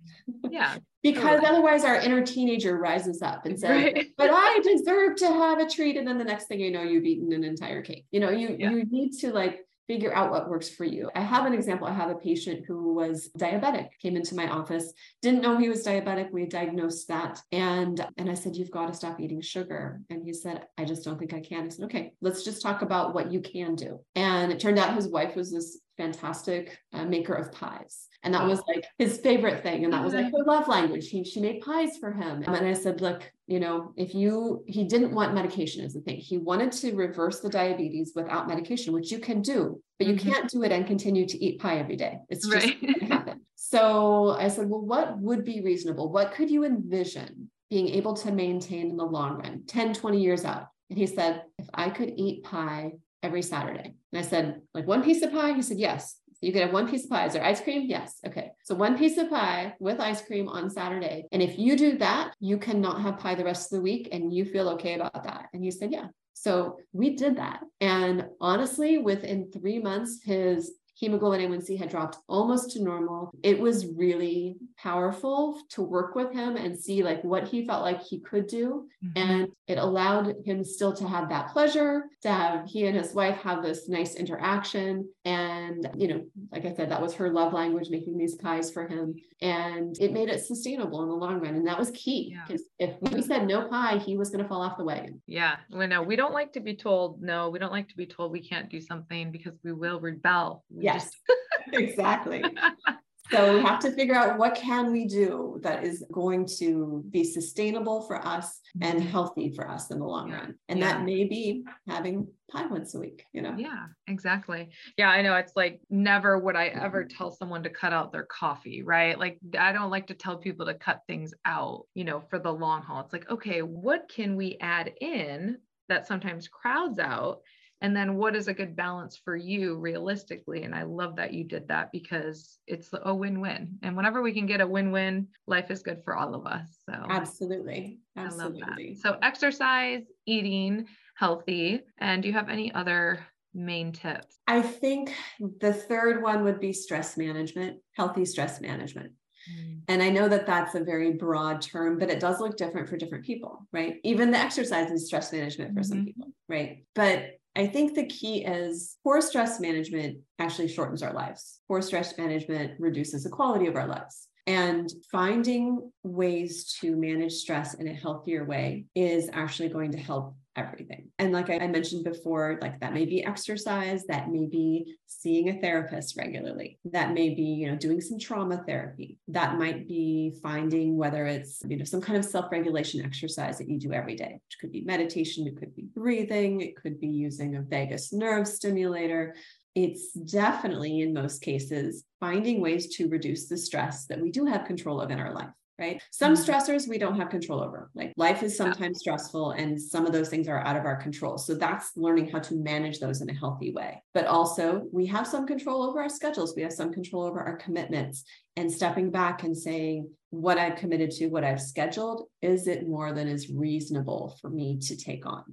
Yeah. 0.50 0.76
because 1.02 1.40
totally. 1.40 1.46
otherwise 1.46 1.84
our 1.84 1.96
inner 1.96 2.24
teenager 2.24 2.78
rises 2.78 3.22
up 3.22 3.44
and 3.46 3.58
says, 3.58 3.70
right. 3.70 4.06
but 4.16 4.30
I 4.32 4.60
deserve 4.62 5.16
to 5.16 5.26
have 5.26 5.58
a 5.58 5.68
treat. 5.68 5.96
And 5.96 6.06
then 6.06 6.18
the 6.18 6.24
next 6.24 6.46
thing 6.46 6.60
you 6.60 6.70
know, 6.70 6.82
you've 6.82 7.04
eaten 7.04 7.32
an 7.32 7.44
entire 7.44 7.82
cake. 7.82 8.06
You 8.12 8.20
know, 8.20 8.30
you 8.30 8.56
yeah. 8.58 8.70
you 8.70 8.84
need 8.84 9.12
to 9.20 9.32
like 9.32 9.66
figure 9.86 10.14
out 10.14 10.30
what 10.30 10.48
works 10.48 10.68
for 10.68 10.84
you. 10.84 11.10
I 11.14 11.20
have 11.20 11.46
an 11.46 11.54
example. 11.54 11.86
I 11.86 11.92
have 11.92 12.10
a 12.10 12.14
patient 12.14 12.64
who 12.66 12.94
was 12.94 13.30
diabetic, 13.38 13.88
came 14.00 14.16
into 14.16 14.34
my 14.34 14.48
office, 14.48 14.92
didn't 15.20 15.42
know 15.42 15.58
he 15.58 15.68
was 15.68 15.84
diabetic. 15.84 16.30
We 16.30 16.46
diagnosed 16.46 17.08
that. 17.08 17.40
And, 17.52 18.04
and 18.16 18.30
I 18.30 18.34
said, 18.34 18.56
You've 18.56 18.70
got 18.70 18.86
to 18.86 18.94
stop 18.94 19.20
eating 19.20 19.40
sugar. 19.40 20.00
And 20.10 20.22
he 20.22 20.32
said, 20.32 20.66
I 20.78 20.84
just 20.84 21.04
don't 21.04 21.18
think 21.18 21.34
I 21.34 21.40
can. 21.40 21.66
I 21.66 21.68
said, 21.68 21.84
Okay, 21.86 22.12
let's 22.20 22.44
just 22.44 22.62
talk 22.62 22.82
about 22.82 23.14
what 23.14 23.32
you 23.32 23.40
can 23.40 23.74
do. 23.74 24.00
And 24.14 24.52
it 24.52 24.60
turned 24.60 24.78
out 24.78 24.94
his 24.94 25.08
wife 25.08 25.36
was 25.36 25.52
this 25.52 25.78
fantastic 25.96 26.78
uh, 26.92 27.04
maker 27.04 27.34
of 27.34 27.52
pies. 27.52 28.08
And 28.22 28.34
that 28.34 28.46
was 28.46 28.62
like 28.68 28.84
his 28.98 29.18
favorite 29.18 29.62
thing. 29.62 29.84
And 29.84 29.92
that 29.92 30.04
was 30.04 30.14
like 30.14 30.26
her 30.26 30.44
love 30.44 30.68
language. 30.68 31.08
He, 31.08 31.24
she 31.24 31.40
made 31.40 31.60
pies 31.60 31.98
for 31.98 32.12
him. 32.12 32.42
And 32.46 32.66
I 32.66 32.72
said, 32.72 33.00
look, 33.00 33.30
you 33.52 33.60
know, 33.60 33.92
if 33.98 34.14
you, 34.14 34.64
he 34.66 34.84
didn't 34.84 35.14
want 35.14 35.34
medication 35.34 35.84
as 35.84 35.92
the 35.92 36.00
thing. 36.00 36.16
He 36.16 36.38
wanted 36.38 36.72
to 36.72 36.94
reverse 36.94 37.40
the 37.40 37.50
diabetes 37.50 38.12
without 38.14 38.48
medication, 38.48 38.94
which 38.94 39.12
you 39.12 39.18
can 39.18 39.42
do, 39.42 39.78
but 39.98 40.06
you 40.06 40.14
mm-hmm. 40.14 40.30
can't 40.30 40.50
do 40.50 40.62
it 40.62 40.72
and 40.72 40.86
continue 40.86 41.26
to 41.26 41.44
eat 41.44 41.60
pie 41.60 41.76
every 41.76 41.96
day. 41.96 42.16
It's 42.30 42.48
just 42.48 42.66
right. 42.66 43.02
happen. 43.02 43.40
So 43.54 44.30
I 44.38 44.48
said, 44.48 44.68
well, 44.68 44.82
what 44.82 45.18
would 45.18 45.46
be 45.46 45.62
reasonable? 45.62 46.12
What 46.12 46.32
could 46.32 46.50
you 46.50 46.64
envision 46.64 47.50
being 47.70 47.88
able 47.88 48.12
to 48.14 48.30
maintain 48.30 48.90
in 48.90 48.96
the 48.98 49.04
long 49.04 49.38
run, 49.38 49.62
10, 49.66 49.94
20 49.94 50.20
years 50.20 50.44
out? 50.44 50.66
And 50.90 50.98
he 50.98 51.06
said, 51.06 51.44
if 51.58 51.70
I 51.72 51.88
could 51.88 52.12
eat 52.14 52.44
pie 52.44 52.92
every 53.22 53.40
Saturday. 53.40 53.94
And 54.12 54.18
I 54.18 54.22
said, 54.28 54.60
like 54.74 54.86
one 54.86 55.02
piece 55.02 55.22
of 55.22 55.32
pie? 55.32 55.54
He 55.54 55.62
said, 55.62 55.78
yes. 55.78 56.16
You 56.42 56.52
could 56.52 56.62
have 56.62 56.72
one 56.72 56.90
piece 56.90 57.04
of 57.04 57.10
pie. 57.10 57.26
Is 57.26 57.32
there 57.32 57.44
ice 57.44 57.60
cream? 57.60 57.84
Yes. 57.88 58.18
Okay. 58.26 58.50
So 58.64 58.74
one 58.74 58.98
piece 58.98 59.16
of 59.16 59.30
pie 59.30 59.74
with 59.78 60.00
ice 60.00 60.20
cream 60.22 60.48
on 60.48 60.68
Saturday. 60.68 61.26
And 61.32 61.40
if 61.40 61.58
you 61.58 61.76
do 61.76 61.96
that, 61.98 62.34
you 62.40 62.58
cannot 62.58 63.00
have 63.00 63.18
pie 63.18 63.36
the 63.36 63.44
rest 63.44 63.72
of 63.72 63.76
the 63.76 63.82
week 63.82 64.08
and 64.12 64.32
you 64.32 64.44
feel 64.44 64.68
okay 64.70 64.94
about 64.94 65.24
that. 65.24 65.46
And 65.52 65.62
he 65.62 65.70
said, 65.70 65.92
yeah. 65.92 66.08
So 66.34 66.78
we 66.92 67.14
did 67.14 67.36
that. 67.36 67.60
And 67.80 68.26
honestly, 68.40 68.98
within 68.98 69.52
three 69.52 69.78
months, 69.78 70.20
his 70.24 70.72
hemoglobin 70.94 71.50
A1C 71.50 71.78
had 71.78 71.88
dropped 71.88 72.18
almost 72.28 72.70
to 72.72 72.82
normal. 72.82 73.32
It 73.42 73.58
was 73.58 73.86
really 73.86 74.56
powerful 74.76 75.60
to 75.70 75.82
work 75.82 76.14
with 76.14 76.32
him 76.32 76.56
and 76.56 76.78
see 76.78 77.02
like 77.02 77.24
what 77.24 77.48
he 77.48 77.66
felt 77.66 77.82
like 77.82 78.02
he 78.02 78.20
could 78.20 78.46
do. 78.46 78.88
Mm-hmm. 79.04 79.30
And 79.30 79.48
it 79.66 79.78
allowed 79.78 80.36
him 80.44 80.64
still 80.64 80.92
to 80.94 81.08
have 81.08 81.28
that 81.30 81.48
pleasure, 81.48 82.04
to 82.22 82.28
have 82.30 82.68
he 82.68 82.86
and 82.86 82.96
his 82.96 83.14
wife 83.14 83.38
have 83.38 83.62
this 83.62 83.88
nice 83.88 84.14
interaction. 84.14 85.08
And, 85.24 85.88
you 85.96 86.08
know, 86.08 86.24
like 86.50 86.64
I 86.64 86.74
said, 86.74 86.90
that 86.90 87.00
was 87.00 87.14
her 87.14 87.30
love 87.30 87.52
language, 87.52 87.90
making 87.90 88.18
these 88.18 88.34
pies 88.34 88.72
for 88.72 88.88
him. 88.88 89.14
And 89.40 89.96
it 90.00 90.12
made 90.12 90.28
it 90.28 90.44
sustainable 90.44 91.02
in 91.02 91.08
the 91.08 91.14
long 91.14 91.40
run. 91.40 91.54
And 91.54 91.66
that 91.66 91.78
was 91.78 91.92
key 91.92 92.36
because 92.46 92.62
yeah. 92.78 92.88
if 92.88 93.12
we 93.12 93.22
said 93.22 93.46
no 93.46 93.68
pie, 93.68 93.98
he 93.98 94.16
was 94.16 94.30
going 94.30 94.42
to 94.42 94.48
fall 94.48 94.62
off 94.62 94.76
the 94.76 94.84
wagon. 94.84 95.22
Yeah. 95.26 95.56
Well, 95.70 95.86
no, 95.86 96.02
we 96.02 96.16
don't 96.16 96.34
like 96.34 96.52
to 96.54 96.60
be 96.60 96.74
told 96.74 97.22
no, 97.22 97.50
we 97.50 97.58
don't 97.58 97.72
like 97.72 97.88
to 97.88 97.96
be 97.96 98.06
told 98.06 98.32
we 98.32 98.46
can't 98.46 98.68
do 98.68 98.80
something 98.80 99.30
because 99.30 99.54
we 99.62 99.72
will 99.72 100.00
rebel. 100.00 100.64
We 100.70 100.84
yes, 100.84 101.10
exactly. 101.72 102.42
So 103.30 103.54
we 103.54 103.62
have 103.62 103.78
to 103.80 103.92
figure 103.92 104.14
out 104.14 104.38
what 104.38 104.54
can 104.54 104.92
we 104.92 105.06
do 105.06 105.58
that 105.62 105.84
is 105.84 106.04
going 106.12 106.46
to 106.58 107.04
be 107.10 107.24
sustainable 107.24 108.02
for 108.02 108.16
us 108.26 108.60
and 108.80 108.98
mm-hmm. 108.98 109.08
healthy 109.08 109.54
for 109.54 109.68
us 109.68 109.90
in 109.90 110.00
the 110.00 110.04
long 110.04 110.28
yeah. 110.28 110.36
run. 110.36 110.54
And 110.68 110.78
yeah. 110.78 110.92
that 110.92 111.04
may 111.04 111.24
be 111.24 111.64
having 111.88 112.26
pie 112.50 112.66
once 112.66 112.94
a 112.94 112.98
week, 112.98 113.24
you 113.32 113.40
know? 113.40 113.54
Yeah, 113.56 113.86
exactly. 114.06 114.70
Yeah, 114.98 115.08
I 115.08 115.22
know. 115.22 115.34
It's 115.36 115.54
like 115.56 115.80
never 115.88 116.38
would 116.38 116.56
I 116.56 116.66
ever 116.66 117.04
tell 117.04 117.30
someone 117.30 117.62
to 117.62 117.70
cut 117.70 117.92
out 117.92 118.12
their 118.12 118.24
coffee, 118.24 118.82
right? 118.82 119.18
Like 119.18 119.38
I 119.58 119.72
don't 119.72 119.90
like 119.90 120.08
to 120.08 120.14
tell 120.14 120.36
people 120.36 120.66
to 120.66 120.74
cut 120.74 121.02
things 121.06 121.32
out, 121.44 121.86
you 121.94 122.04
know, 122.04 122.22
for 122.28 122.38
the 122.38 122.52
long 122.52 122.82
haul. 122.82 123.00
It's 123.00 123.12
like, 123.12 123.30
okay, 123.30 123.62
what 123.62 124.10
can 124.14 124.36
we 124.36 124.58
add 124.60 124.92
in 125.00 125.58
that 125.88 126.06
sometimes 126.06 126.48
crowds 126.48 126.98
out 126.98 127.40
and 127.82 127.94
then 127.94 128.14
what 128.14 128.36
is 128.36 128.48
a 128.48 128.54
good 128.54 128.74
balance 128.74 129.20
for 129.22 129.36
you 129.36 129.76
realistically 129.76 130.62
and 130.62 130.74
i 130.74 130.84
love 130.84 131.16
that 131.16 131.34
you 131.34 131.44
did 131.44 131.68
that 131.68 131.92
because 131.92 132.58
it's 132.66 132.88
a 133.02 133.14
win-win 133.14 133.76
and 133.82 133.94
whenever 133.94 134.22
we 134.22 134.32
can 134.32 134.46
get 134.46 134.62
a 134.62 134.66
win-win 134.66 135.26
life 135.46 135.70
is 135.70 135.82
good 135.82 136.02
for 136.04 136.16
all 136.16 136.34
of 136.34 136.46
us 136.46 136.78
so 136.88 136.94
absolutely 137.10 137.98
absolutely 138.16 138.62
I 138.62 138.66
love 138.66 138.76
that. 138.78 138.98
so 139.02 139.18
exercise 139.20 140.04
eating 140.24 140.86
healthy 141.16 141.82
and 141.98 142.22
do 142.22 142.28
you 142.28 142.34
have 142.34 142.48
any 142.48 142.72
other 142.72 143.26
main 143.52 143.92
tips 143.92 144.38
i 144.46 144.62
think 144.62 145.12
the 145.60 145.74
third 145.74 146.22
one 146.22 146.44
would 146.44 146.60
be 146.60 146.72
stress 146.72 147.18
management 147.18 147.78
healthy 147.96 148.24
stress 148.24 148.60
management 148.62 149.12
mm. 149.50 149.80
and 149.88 150.02
I 150.02 150.08
know 150.08 150.26
that 150.28 150.46
that's 150.46 150.74
a 150.74 150.82
very 150.82 151.12
broad 151.12 151.60
term, 151.60 151.98
but 151.98 152.08
it 152.08 152.18
does 152.18 152.40
look 152.40 152.56
different 152.56 152.88
for 152.88 152.96
different 152.96 153.26
people, 153.26 153.66
right? 153.72 153.96
Even 154.04 154.30
the 154.30 154.38
exercise 154.38 154.90
is 154.90 155.06
stress 155.06 155.32
management 155.32 155.74
for 155.74 155.80
mm-hmm. 155.80 155.88
some 155.88 156.04
people, 156.06 156.28
right? 156.48 156.86
But 156.94 157.32
I 157.54 157.66
think 157.66 157.94
the 157.94 158.06
key 158.06 158.44
is 158.44 158.96
poor 159.04 159.20
stress 159.20 159.60
management 159.60 160.18
actually 160.38 160.68
shortens 160.68 161.02
our 161.02 161.12
lives. 161.12 161.60
Poor 161.68 161.82
stress 161.82 162.16
management 162.16 162.80
reduces 162.80 163.24
the 163.24 163.30
quality 163.30 163.66
of 163.66 163.76
our 163.76 163.86
lives. 163.86 164.28
And 164.46 164.90
finding 165.10 165.92
ways 166.02 166.76
to 166.80 166.96
manage 166.96 167.32
stress 167.32 167.74
in 167.74 167.86
a 167.86 167.92
healthier 167.92 168.44
way 168.44 168.86
is 168.94 169.30
actually 169.32 169.68
going 169.68 169.92
to 169.92 169.98
help 169.98 170.34
everything. 170.56 171.08
And 171.18 171.32
like 171.32 171.50
I 171.50 171.66
mentioned 171.66 172.04
before, 172.04 172.58
like 172.60 172.80
that 172.80 172.92
may 172.92 173.04
be 173.04 173.24
exercise, 173.24 174.04
that 174.06 174.30
may 174.30 174.46
be 174.46 174.96
seeing 175.06 175.48
a 175.48 175.60
therapist 175.60 176.16
regularly, 176.16 176.78
that 176.84 177.14
may 177.14 177.34
be, 177.34 177.42
you 177.42 177.70
know, 177.70 177.76
doing 177.76 178.00
some 178.00 178.18
trauma 178.18 178.62
therapy, 178.66 179.18
that 179.28 179.58
might 179.58 179.88
be 179.88 180.34
finding 180.42 180.96
whether 180.96 181.26
it's, 181.26 181.62
you 181.66 181.76
know, 181.76 181.84
some 181.84 182.00
kind 182.00 182.18
of 182.18 182.24
self-regulation 182.24 183.04
exercise 183.04 183.58
that 183.58 183.68
you 183.68 183.78
do 183.78 183.92
every 183.92 184.14
day, 184.14 184.40
which 184.46 184.58
could 184.60 184.72
be 184.72 184.82
meditation, 184.82 185.46
it 185.46 185.56
could 185.56 185.74
be 185.74 185.86
breathing, 185.94 186.60
it 186.60 186.76
could 186.76 187.00
be 187.00 187.08
using 187.08 187.56
a 187.56 187.62
vagus 187.62 188.12
nerve 188.12 188.46
stimulator. 188.46 189.34
It's 189.74 190.12
definitely 190.12 191.00
in 191.00 191.14
most 191.14 191.40
cases 191.40 192.04
finding 192.20 192.60
ways 192.60 192.94
to 192.96 193.08
reduce 193.08 193.48
the 193.48 193.56
stress 193.56 194.06
that 194.06 194.20
we 194.20 194.30
do 194.30 194.44
have 194.44 194.66
control 194.66 195.00
of 195.00 195.10
in 195.10 195.18
our 195.18 195.32
life 195.32 195.48
right? 195.82 196.02
Some 196.12 196.34
mm-hmm. 196.34 196.50
stressors 196.50 196.88
we 196.88 196.98
don't 196.98 197.18
have 197.18 197.28
control 197.28 197.60
over. 197.60 197.90
Like 197.94 198.12
life 198.16 198.42
is 198.42 198.56
sometimes 198.56 199.00
stressful 199.00 199.50
and 199.52 199.80
some 199.80 200.06
of 200.06 200.12
those 200.12 200.28
things 200.28 200.46
are 200.46 200.60
out 200.60 200.76
of 200.76 200.84
our 200.84 200.96
control. 200.96 201.38
So 201.38 201.54
that's 201.54 201.96
learning 201.96 202.30
how 202.30 202.38
to 202.38 202.54
manage 202.54 203.00
those 203.00 203.20
in 203.20 203.28
a 203.28 203.34
healthy 203.34 203.72
way. 203.72 204.02
But 204.14 204.26
also, 204.26 204.86
we 204.92 205.06
have 205.06 205.26
some 205.26 205.46
control 205.46 205.82
over 205.82 206.00
our 206.00 206.08
schedules, 206.08 206.54
we 206.54 206.62
have 206.62 206.72
some 206.72 206.92
control 206.92 207.24
over 207.24 207.40
our 207.40 207.56
commitments 207.56 208.24
and 208.56 208.70
stepping 208.70 209.10
back 209.10 209.42
and 209.42 209.56
saying, 209.56 210.08
what 210.30 210.58
I've 210.58 210.76
committed 210.76 211.10
to, 211.12 211.26
what 211.26 211.44
I've 211.44 211.60
scheduled, 211.60 212.28
is 212.40 212.66
it 212.66 212.88
more 212.88 213.12
than 213.12 213.28
is 213.28 213.50
reasonable 213.50 214.36
for 214.40 214.50
me 214.50 214.78
to 214.82 214.96
take 214.96 215.26
on? 215.26 215.44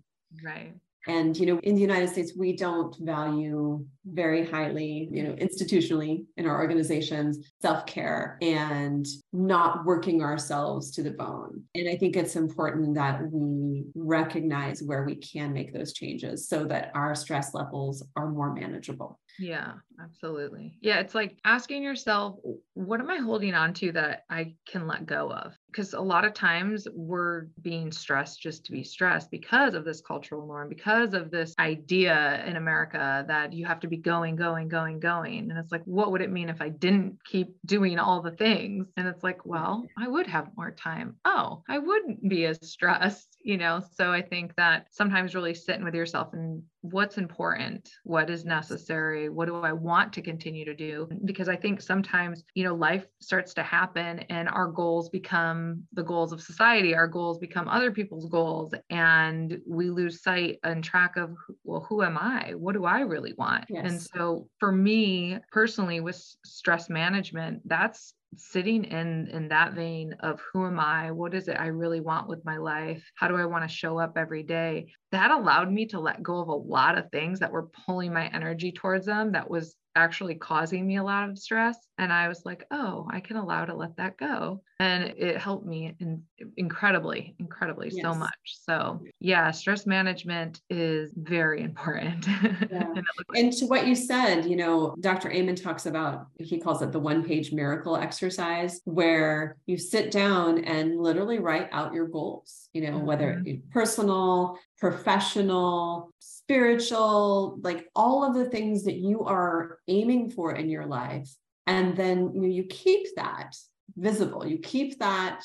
Right. 0.44 0.74
And, 1.10 1.36
you 1.36 1.48
know, 1.48 1.58
in 1.64 1.74
the 1.74 1.82
United 1.82 2.10
States, 2.10 2.34
we 2.38 2.56
don't 2.56 2.96
value 3.00 3.84
very 4.06 4.46
highly, 4.46 5.10
you 5.12 5.24
know, 5.24 5.34
institutionally 5.34 6.26
in 6.38 6.46
our 6.46 6.62
organizations, 6.62 7.52
self 7.64 7.88
care 7.88 8.38
and 8.44 9.08
not 9.34 9.86
working 9.86 10.22
ourselves 10.22 10.92
to 10.92 11.02
the 11.02 11.10
bone. 11.10 11.64
And 11.74 11.90
I 11.90 11.98
think 11.98 12.16
it's 12.16 12.36
important 12.36 12.94
that 12.94 13.24
we 13.32 13.86
recognize 13.96 14.84
where 14.84 15.04
we 15.04 15.16
can 15.16 15.52
make 15.52 15.74
those 15.74 15.94
changes 15.94 16.48
so 16.48 16.64
that 16.66 16.92
our 16.94 17.16
stress 17.16 17.56
levels 17.56 18.06
are 18.16 18.30
more 18.30 18.54
manageable. 18.54 19.20
Yeah, 19.40 19.74
absolutely. 20.02 20.78
Yeah, 20.82 21.00
it's 21.00 21.16
like 21.16 21.38
asking 21.46 21.82
yourself, 21.82 22.36
what 22.74 23.00
am 23.00 23.10
I 23.10 23.18
holding 23.18 23.54
on 23.54 23.74
to 23.76 23.92
that 23.94 24.24
I 24.30 24.56
can 24.68 24.86
let 24.86 25.06
go 25.06 25.32
of? 25.32 25.58
Because 25.68 25.94
a 25.94 26.02
lot 26.02 26.26
of 26.26 26.34
times 26.34 26.88
we're 26.94 27.48
being 27.62 27.92
stressed 27.92 28.42
just 28.42 28.66
to 28.66 28.72
be 28.72 28.84
stressed 28.84 29.32
because 29.32 29.76
of 29.76 29.86
this 29.86 30.02
cultural 30.02 30.46
norm, 30.46 30.68
because 30.68 31.14
of 31.14 31.32
this 31.32 31.54
idea 31.60 32.44
in 32.46 32.58
America 32.58 33.24
that 33.28 33.54
you 33.54 33.66
have 33.66 33.80
to 33.82 33.88
be 33.88 33.98
going, 33.98 34.36
going, 34.36 34.68
going, 34.68 35.00
going. 35.00 35.50
And 35.50 35.58
it's 35.58 35.72
like, 35.72 35.84
what 35.86 36.12
would 36.12 36.22
it 36.22 36.32
mean 36.32 36.50
if 36.50 36.62
I 36.62 36.70
didn't 36.70 37.24
keep 37.24 37.56
doing 37.66 37.98
all 37.98 38.22
the 38.22 38.32
things? 38.32 38.88
And 38.98 39.08
it's 39.08 39.24
like, 39.24 39.46
well, 39.46 39.86
mm-hmm. 39.86 40.04
I 40.04 40.08
would 40.08 40.28
have 40.28 40.50
more 40.58 40.72
time. 40.72 41.16
Oh, 41.24 41.64
I 41.70 41.78
wouldn't 41.78 42.28
be 42.28 42.46
as 42.46 42.60
stressed, 42.62 43.38
you 43.42 43.58
know? 43.58 43.84
So 43.94 44.12
I 44.12 44.22
think 44.22 44.56
that 44.56 44.88
sometimes 44.92 45.36
really 45.36 45.54
sitting 45.54 45.86
with 45.86 45.96
yourself 45.96 46.34
and 46.34 46.64
what's 46.82 47.18
important 47.18 47.90
what 48.04 48.30
is 48.30 48.46
necessary 48.46 49.29
what 49.30 49.48
do 49.48 49.56
i 49.58 49.72
want 49.72 50.14
to 50.14 50.22
continue 50.22 50.66
to 50.66 50.74
do? 50.74 51.08
Because 51.26 51.50
i 51.50 51.56
think 51.56 51.82
sometimes 51.82 52.44
you 52.56 52.64
know 52.64 52.76
life 52.76 53.06
starts 53.20 53.54
to 53.56 53.64
happen 53.64 54.20
and 54.30 54.50
our 54.50 54.68
goals 54.68 55.10
become 55.10 55.84
the 55.94 56.04
goals 56.04 56.32
of 56.32 56.42
society 56.42 56.96
our 56.96 57.08
goals 57.08 57.38
become 57.38 57.68
other 57.68 57.92
people's 57.92 58.28
goals 58.30 58.74
and 58.90 59.60
we 59.68 59.90
lose 59.90 60.22
sight 60.24 60.60
and 60.64 60.84
track 60.84 61.18
of 61.18 61.36
well 61.64 61.86
who 61.90 62.04
am 62.04 62.18
i? 62.18 62.54
What 62.56 62.74
do 62.74 62.86
i 62.86 63.02
really 63.02 63.34
want? 63.38 63.66
Yes. 63.70 63.86
and 63.86 64.02
so 64.02 64.48
for 64.60 64.72
me 64.72 65.38
personally 65.52 66.00
with 66.00 66.16
stress 66.46 66.90
management 66.90 67.62
that's 67.66 68.14
sitting 68.38 68.84
in 68.86 69.28
in 69.28 69.48
that 69.48 69.74
vein 69.74 70.14
of 70.20 70.40
who 70.54 70.66
am 70.66 70.80
i 70.80 71.12
what 71.12 71.34
is 71.34 71.48
it 71.48 71.60
i 71.60 71.66
really 71.68 72.00
want 72.00 72.28
with 72.28 72.46
my 72.46 72.58
life 72.58 73.04
how 73.16 73.28
do 73.28 73.36
i 73.36 73.46
want 73.46 73.68
to 73.68 73.76
show 73.76 73.98
up 73.98 74.14
every 74.18 74.44
day 74.44 74.86
that 75.12 75.32
allowed 75.32 75.72
me 75.72 75.88
to 75.88 76.00
let 76.00 76.22
go 76.22 76.40
of 76.40 76.48
a 76.48 76.54
lot 76.54 76.98
of 76.98 77.10
things 77.12 77.40
that 77.40 77.52
were 77.52 77.70
pulling 77.86 78.14
my 78.14 78.28
energy 78.28 78.72
towards 78.72 79.08
them 79.08 79.32
that 79.32 79.50
was 79.50 79.76
actually 79.96 80.36
causing 80.36 80.88
me 80.88 80.98
a 80.98 81.04
lot 81.04 81.30
of 81.30 81.38
stress. 81.38 81.78
And 81.98 82.12
I 82.12 82.28
was 82.28 82.44
like, 82.46 82.66
oh, 82.72 83.08
I 83.12 83.20
can 83.20 83.38
allow 83.38 83.66
to 83.66 83.76
let 83.76 83.98
that 83.98 84.18
go. 84.18 84.62
And 84.82 85.14
it 85.18 85.38
helped 85.38 85.66
me 85.66 85.94
in, 86.00 86.24
incredibly, 86.56 87.36
incredibly 87.38 87.90
yes. 87.92 88.02
so 88.02 88.16
much. 88.16 88.32
So, 88.46 89.02
yeah, 89.20 89.52
stress 89.52 89.86
management 89.86 90.62
is 90.70 91.12
very 91.16 91.62
important. 91.62 92.26
Yeah. 92.72 92.94
and 93.36 93.52
to 93.54 93.66
what 93.66 93.88
you 93.88 93.96
said, 93.96 94.46
you 94.46 94.56
know, 94.56 94.96
Dr. 95.00 95.32
Amen 95.32 95.56
talks 95.56 95.86
about, 95.86 96.28
he 96.38 96.60
calls 96.60 96.82
it 96.82 96.92
the 96.92 97.00
one 97.00 97.24
page 97.24 97.52
miracle 97.52 97.96
exercise, 97.96 98.82
where 98.86 99.58
you 99.66 99.78
sit 99.78 100.12
down 100.12 100.64
and 100.66 101.00
literally 101.00 101.40
write 101.40 101.70
out 101.72 101.94
your 101.94 102.08
goals, 102.08 102.70
you 102.74 102.82
know, 102.82 102.98
mm-hmm. 102.98 103.06
whether 103.06 103.32
it 103.32 103.44
be 103.44 103.62
personal, 103.72 104.58
professional, 104.78 106.12
spiritual, 106.20 107.60
like 107.62 107.88
all 107.96 108.24
of 108.24 108.36
the 108.36 108.46
things 108.46 108.84
that 108.84 108.96
you 108.96 109.24
are 109.24 109.80
aiming 109.88 110.30
for 110.30 110.56
in 110.56 110.70
your 110.70 110.86
life. 110.86 111.30
And 111.68 111.96
then 111.96 112.32
you, 112.34 112.42
know, 112.42 112.48
you 112.48 112.64
keep 112.64 113.08
that 113.16 113.56
visible, 114.00 114.46
you 114.46 114.58
keep 114.58 115.00
that 115.00 115.42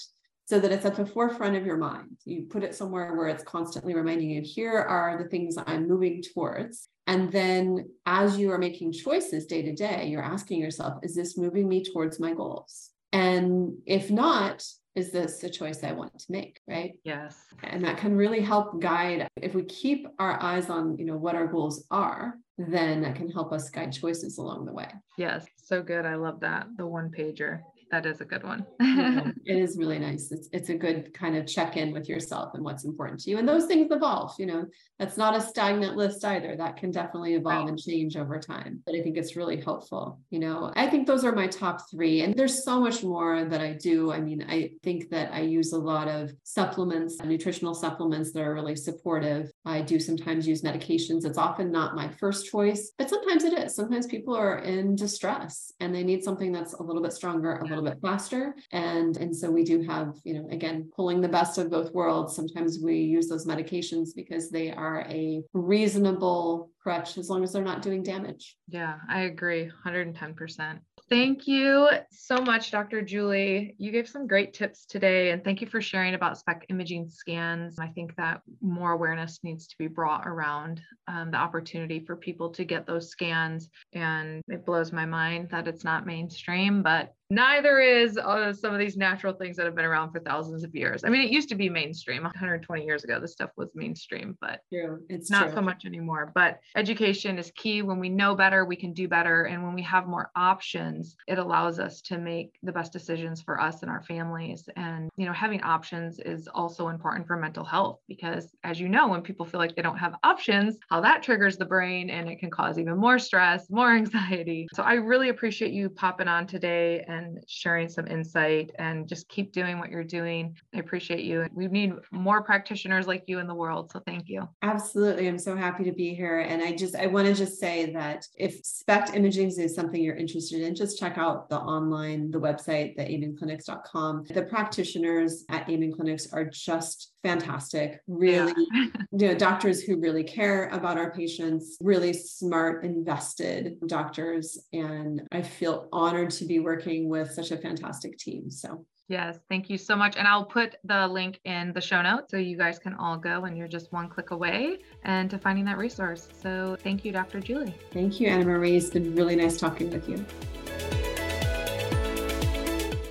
so 0.47 0.61
that 0.61 0.73
it's 0.73 0.85
at 0.85 0.95
the 0.95 1.07
forefront 1.07 1.57
of 1.57 1.65
your 1.65 1.79
mind. 1.79 2.19
You 2.25 2.47
put 2.51 2.63
it 2.63 2.75
somewhere 2.75 3.15
where 3.15 3.29
it's 3.29 3.45
constantly 3.45 3.95
reminding 3.95 4.31
you, 4.31 4.43
here 4.43 4.77
are 4.77 5.23
the 5.23 5.29
things 5.29 5.57
I'm 5.67 5.89
moving 5.89 6.23
towards. 6.23 6.89
And 7.07 7.33
then 7.33 7.89
as 8.05 8.39
you 8.39 8.51
are 8.51 8.59
making 8.59 8.93
choices 8.93 9.47
day 9.47 9.63
to 9.63 9.75
day, 9.75 10.07
you're 10.09 10.23
asking 10.23 10.61
yourself, 10.61 10.99
is 11.03 11.15
this 11.15 11.39
moving 11.39 11.69
me 11.69 11.83
towards 11.83 12.21
my 12.21 12.35
goals? 12.35 12.91
And 13.13 13.79
if 13.87 14.11
not, 14.11 14.65
is 14.95 15.11
this 15.13 15.43
a 15.43 15.51
choice 15.51 15.83
I 15.83 15.93
want 15.93 16.19
to 16.19 16.27
make? 16.31 16.61
Right. 16.69 16.95
Yes. 17.05 17.37
And 17.63 17.85
that 17.85 17.97
can 17.97 18.15
really 18.15 18.41
help 18.41 18.81
guide 18.81 19.29
if 19.41 19.55
we 19.55 19.65
keep 19.65 20.07
our 20.19 20.41
eyes 20.43 20.71
on, 20.71 20.99
you 20.99 21.05
know, 21.05 21.17
what 21.17 21.35
our 21.35 21.47
goals 21.47 21.85
are, 21.91 22.35
then 22.59 23.03
that 23.03 23.17
can 23.17 23.29
help 23.29 23.53
us 23.53 23.71
guide 23.71 23.93
choices 23.93 24.39
along 24.39 24.67
the 24.67 24.73
way. 24.73 24.89
Yes. 25.19 25.47
So 25.57 25.83
good. 25.83 26.07
I 26.07 26.15
love 26.15 26.41
that. 26.41 26.67
The 26.77 26.87
one 26.87 27.11
pager 27.11 27.61
that 27.95 28.07
is 28.07 28.21
a 28.21 28.25
good 28.25 28.43
one. 28.43 28.67
it 28.81 29.57
is 29.57 29.79
really 29.79 30.01
nice. 30.01 30.33
It's 30.33 30.49
it's 30.53 30.69
a 30.69 30.75
good 30.75 31.15
kind 31.15 31.37
of 31.37 31.47
check 31.47 31.77
in 31.77 31.93
with 31.93 32.09
yourself 32.09 32.55
and 32.55 32.65
what's 32.65 32.85
important 32.85 33.21
to 33.21 33.31
you. 33.31 33.39
And 33.39 33.49
those 33.49 33.67
things 33.67 33.93
evolve. 33.93 34.33
You 34.37 34.47
know, 34.47 34.67
that's 34.99 35.17
not 35.17 35.37
a 35.37 35.41
stagnant 35.41 35.97
list 35.97 36.25
either. 36.25 36.57
That 36.57 36.77
can 36.77 36.91
definitely 36.91 37.35
evolve 37.35 37.67
right. 37.67 37.69
and 37.69 37.79
change 37.79 38.17
over 38.17 38.41
time. 38.41 38.83
But 38.85 38.97
I 38.97 39.03
think 39.03 39.17
it's 39.17 39.37
really 39.37 39.61
helpful. 39.61 40.19
You 40.31 40.41
know, 40.41 40.73
I 40.75 40.89
think 40.89 41.07
those 41.07 41.25
are 41.25 41.31
my 41.31 41.47
top 41.47 41.89
three. 41.89 42.23
And 42.23 42.35
there's 42.35 42.65
so 42.65 42.81
much 42.81 43.05
more 43.05 43.45
that 43.45 43.61
I 43.61 43.75
do. 43.75 44.13
I 44.13 44.21
mean, 44.21 44.45
I 44.49 44.73
think 44.83 45.09
that 45.11 45.33
I 45.33 45.43
use 45.43 45.73
a 45.73 45.79
lot 45.79 46.09
of 46.09 46.33
supplements, 46.43 47.23
nutritional 47.23 47.75
supplements 47.75 48.33
that 48.33 48.43
are 48.43 48.55
really 48.55 48.75
supportive. 48.75 49.53
I 49.65 49.83
do 49.83 50.01
sometimes 50.01 50.49
use 50.49 50.63
medications. 50.63 51.25
It's 51.25 51.39
often 51.39 51.71
not 51.71 51.95
my 51.95 52.09
first 52.09 52.51
choice, 52.51 52.91
but 52.99 53.09
sometimes 53.09 53.45
it 53.45 53.57
is. 53.57 53.77
Sometimes 53.77 54.09
people 54.09 54.35
are 54.35 54.59
in 54.59 54.97
distress 54.97 55.73
and 55.79 55.95
they 55.95 56.03
need 56.03 56.25
something 56.25 56.51
that's 56.51 56.75
a 56.75 56.83
little 56.83 57.03
bit 57.03 57.13
stronger, 57.13 57.59
a 57.59 57.65
little 57.65 57.84
bit 57.85 58.01
faster. 58.01 58.55
And, 58.73 59.17
and 59.17 59.35
so 59.37 59.51
we 59.51 59.65
do 59.65 59.83
have, 59.83 60.15
you 60.25 60.35
know, 60.35 60.49
again, 60.51 60.91
pulling 60.95 61.21
the 61.21 61.29
best 61.29 61.59
of 61.59 61.71
both 61.71 61.93
worlds. 61.93 62.35
Sometimes 62.35 62.79
we 62.83 62.97
use 62.97 63.29
those 63.29 63.47
medications 63.47 64.11
because 64.15 64.51
they 64.51 64.73
are 64.73 65.03
a 65.09 65.43
reasonable 65.53 66.71
crutch 66.85 67.17
as 67.17 67.31
long 67.31 67.43
as 67.43 67.53
they're 67.53 67.65
not 67.65 67.83
doing 67.83 68.03
damage. 68.03 68.57
Yeah, 68.69 68.97
I 69.09 69.23
agree 69.23 69.71
110%. 69.87 70.79
Thank 71.11 71.47
you 71.47 71.89
so 72.11 72.41
much, 72.41 72.71
Dr. 72.71 73.03
Julie. 73.03 73.75
You 73.79 73.91
gave 73.91 74.09
some 74.09 74.27
great 74.27 74.55
tips 74.55 74.87
today, 74.87 75.31
and 75.31 75.45
thank 75.45 75.61
you 75.61 75.67
for 75.67 75.81
sharing 75.81 76.15
about 76.15 76.39
SPECT 76.39 76.67
imaging 76.71 77.09
scans. 77.09 77.79
I 77.79 77.89
think 77.89 78.17
that 78.17 78.41
more 78.63 78.93
awareness 78.93 79.41
needs 79.43 79.67
to 79.67 79.77
be 79.79 79.87
brought 79.87 80.27
around 80.27 80.81
um, 81.07 81.31
the 81.31 81.37
opportunity 81.37 82.01
for 82.01 82.17
people 82.17 82.51
to 82.51 82.65
get 82.65 82.87
those 82.87 83.11
scans. 83.11 83.69
And 83.93 84.43
it 84.49 84.65
blows 84.65 84.93
my 84.93 85.05
mind 85.05 85.49
that 85.51 85.69
it's 85.69 85.85
not 85.85 86.07
mainstream, 86.07 86.83
but 86.83 87.15
neither 87.35 87.81
is 87.81 88.17
uh, 88.17 88.53
some 88.53 88.73
of 88.73 88.79
these 88.79 88.97
natural 88.97 89.33
things 89.33 89.57
that 89.57 89.67
have 89.67 89.75
been 89.75 89.85
around 89.85 90.13
for 90.13 90.21
thousands 90.21 90.65
of 90.65 90.75
years. 90.75 91.05
I 91.05 91.09
mean, 91.09 91.23
it 91.23 91.31
used 91.31 91.49
to 91.51 91.55
be 91.55 91.69
mainstream 91.69 92.23
120 92.23 92.85
years 92.85 93.05
ago. 93.05 93.19
This 93.21 93.33
stuff 93.33 93.51
was 93.57 93.71
mainstream, 93.75 94.37
but 94.41 94.61
true. 94.73 95.01
it's 95.09 95.31
not 95.31 95.47
true. 95.47 95.55
so 95.57 95.61
much 95.61 95.85
anymore. 95.85 96.33
But 96.35 96.61
education 96.77 97.39
is 97.39 97.53
key. 97.57 97.83
When 97.83 97.99
we 97.99 98.09
know 98.09 98.35
better, 98.35 98.65
we 98.65 98.77
can 98.77 98.93
do 98.93 99.09
better. 99.09 99.45
And 99.45 99.63
when 99.63 99.75
we 99.75 99.83
have 99.83 100.07
more 100.07 100.31
options, 100.37 101.17
it 101.27 101.39
allows 101.39 101.79
us 101.79 102.01
to 102.03 102.19
make 102.19 102.59
the 102.63 102.73
best 102.73 102.93
decisions 102.93 103.43
for 103.43 103.61
us 103.61 103.83
and 103.83 103.91
our 103.91 104.03
families. 104.03 104.69
And, 104.77 105.11
you 105.17 105.27
know, 105.27 105.33
having 105.33 105.63
options 105.63 106.21
is 106.21 106.49
also 106.49 106.89
important 106.89 107.27
for 107.27 107.37
mental 107.37 107.65
health 107.65 108.01
because, 108.09 108.55
as 108.63 108.81
you 108.81 108.89
know, 108.89 109.09
when 109.09 109.23
people 109.23 109.47
feel 109.47 109.61
like 109.61 109.75
they 109.75 109.83
don't 109.83 109.99
have 109.99 110.15
options, 110.23 110.79
how 110.91 111.01
that 111.01 111.23
triggers 111.23 111.57
the 111.57 111.65
brain 111.65 112.11
and 112.11 112.29
it 112.29 112.39
can 112.39 112.51
cause 112.51 112.79
even 112.79 112.97
more 112.97 113.19
stress, 113.19 113.69
more 113.71 113.91
anxiety. 113.95 114.69
So 114.75 114.83
I 114.83 114.95
really 114.95 115.29
appreciate 115.29 115.73
you 115.73 115.89
popping 115.91 116.29
on 116.29 116.47
today 116.47 117.05
and 117.09 117.24
sharing 117.47 117.89
some 117.89 118.07
insight 118.07 118.71
and 118.79 119.09
just 119.09 119.29
keep 119.29 119.53
doing 119.53 119.79
what 119.79 119.91
you're 119.91 120.05
doing. 120.05 120.57
I 120.75 120.79
appreciate 120.79 121.25
you. 121.25 121.47
We 121.53 121.69
need 121.69 121.95
more 122.11 122.43
practitioners 122.43 123.07
like 123.07 123.25
you 123.27 123.39
in 123.39 123.47
the 123.47 123.55
world. 123.55 123.91
So 123.91 124.01
thank 124.07 124.29
you. 124.29 124.49
Absolutely. 124.63 125.29
I'm 125.29 125.39
so 125.39 125.57
happy 125.57 125.85
to 125.85 125.93
be 125.93 126.15
here. 126.15 126.41
And 126.41 126.63
I 126.63 126.73
just, 126.73 126.97
I 126.97 127.07
want 127.07 127.27
to 127.29 127.35
just 127.35 127.59
say 127.59 127.93
that 127.93 128.27
if 128.37 128.65
SPECT 128.65 129.15
imaging 129.15 129.49
is 129.49 129.75
something 129.75 130.03
you're 130.03 130.17
interested 130.17 130.63
in, 130.63 130.75
just 130.75 130.99
check 130.99 131.19
out 131.19 131.49
the 131.49 131.59
online, 131.59 132.31
the 132.31 132.41
website, 132.41 132.97
the 132.97 133.03
amenclinics.com. 133.03 134.25
The 134.31 134.43
practitioners 134.43 135.45
at 135.51 135.69
Amen 135.69 135.93
Clinics 135.93 136.33
are 136.33 136.45
just 136.45 137.13
fantastic. 137.23 138.01
Really, 138.07 138.53
yeah. 138.73 138.87
you 139.13 139.29
know, 139.29 139.35
doctors 139.35 139.83
who 139.83 139.99
really 139.99 140.23
care 140.23 140.69
about 140.69 140.99
our 140.99 141.11
patients, 141.11 141.77
really 141.81 142.13
smart, 142.13 142.85
invested 142.85 143.77
doctors. 143.87 144.59
And 144.73 145.23
I 145.33 145.43
feel 145.43 145.89
honored 145.93 146.31
to 146.33 146.45
be 146.45 146.61
working 146.61 147.04
with 147.09 147.31
such 147.31 147.51
a 147.51 147.57
fantastic 147.57 148.19
team. 148.19 148.51
So 148.51 148.85
Yes, 149.09 149.39
thank 149.51 149.69
you 149.69 149.77
so 149.77 149.95
much. 149.97 150.17
And 150.17 150.27
I'll 150.27 150.47
put 150.47 150.77
the 150.85 151.07
link 151.07 151.39
in 151.45 151.75
the 151.75 151.81
show 151.81 152.01
notes 152.01 152.31
so 152.31 152.39
you 152.39 152.57
guys 152.57 152.79
can 152.79 152.95
all 152.95 153.19
go 153.19 153.45
and 153.45 153.57
you're 153.57 153.69
just 153.69 153.93
one 153.93 154.09
click 154.09 154.31
away 154.31 154.79
and 155.05 155.29
to 155.31 155.39
finding 155.39 155.67
that 155.67 155.77
resource. 155.77 156.27
So 156.43 156.79
thank 156.83 157.05
you, 157.05 157.13
Dr. 157.13 157.41
Julie. 157.41 157.75
Thank 157.93 158.19
you, 158.19 158.29
Anna 158.29 158.47
Marie. 158.47 158.77
It's 158.77 158.89
been 158.89 159.15
really 159.15 159.37
nice 159.37 159.59
talking 159.59 159.91
with 159.91 160.09
you. 160.09 160.25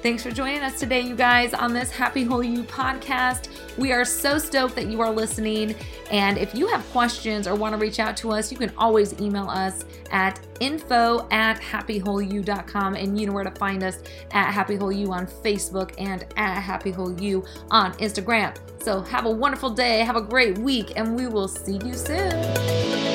Thanks 0.01 0.23
for 0.23 0.31
joining 0.31 0.61
us 0.63 0.79
today, 0.79 0.99
you 0.99 1.15
guys, 1.15 1.53
on 1.53 1.73
this 1.73 1.89
Happy 1.91 2.23
Whole 2.23 2.43
You 2.43 2.63
podcast. 2.63 3.47
We 3.77 3.93
are 3.93 4.03
so 4.03 4.37
stoked 4.37 4.75
that 4.75 4.87
you 4.87 4.99
are 4.99 5.11
listening. 5.11 5.75
And 6.11 6.37
if 6.37 6.53
you 6.53 6.67
have 6.67 6.85
questions 6.91 7.47
or 7.47 7.55
want 7.55 7.73
to 7.73 7.77
reach 7.77 7.99
out 7.99 8.17
to 8.17 8.31
us, 8.31 8.51
you 8.51 8.57
can 8.57 8.73
always 8.77 9.17
email 9.21 9.47
us 9.47 9.85
at 10.13 10.39
info 10.61 11.27
at 11.31 11.59
happywholeyou.com. 11.59 12.95
And 12.95 13.19
you 13.19 13.27
know 13.27 13.33
where 13.33 13.43
to 13.43 13.51
find 13.51 13.83
us 13.83 13.99
at 14.31 14.51
Happy 14.51 14.77
Whole 14.77 14.91
You 14.91 15.11
on 15.11 15.27
Facebook 15.27 15.93
and 15.97 16.25
at 16.37 16.61
Happy 16.61 16.91
Whole 16.91 17.19
You 17.19 17.43
on 17.69 17.93
Instagram. 17.95 18.55
So 18.81 19.01
have 19.01 19.25
a 19.25 19.31
wonderful 19.31 19.71
day, 19.71 19.99
have 19.99 20.15
a 20.15 20.21
great 20.21 20.57
week, 20.57 20.93
and 20.95 21.15
we 21.15 21.27
will 21.27 21.47
see 21.47 21.79
you 21.83 21.93
soon. 21.93 23.12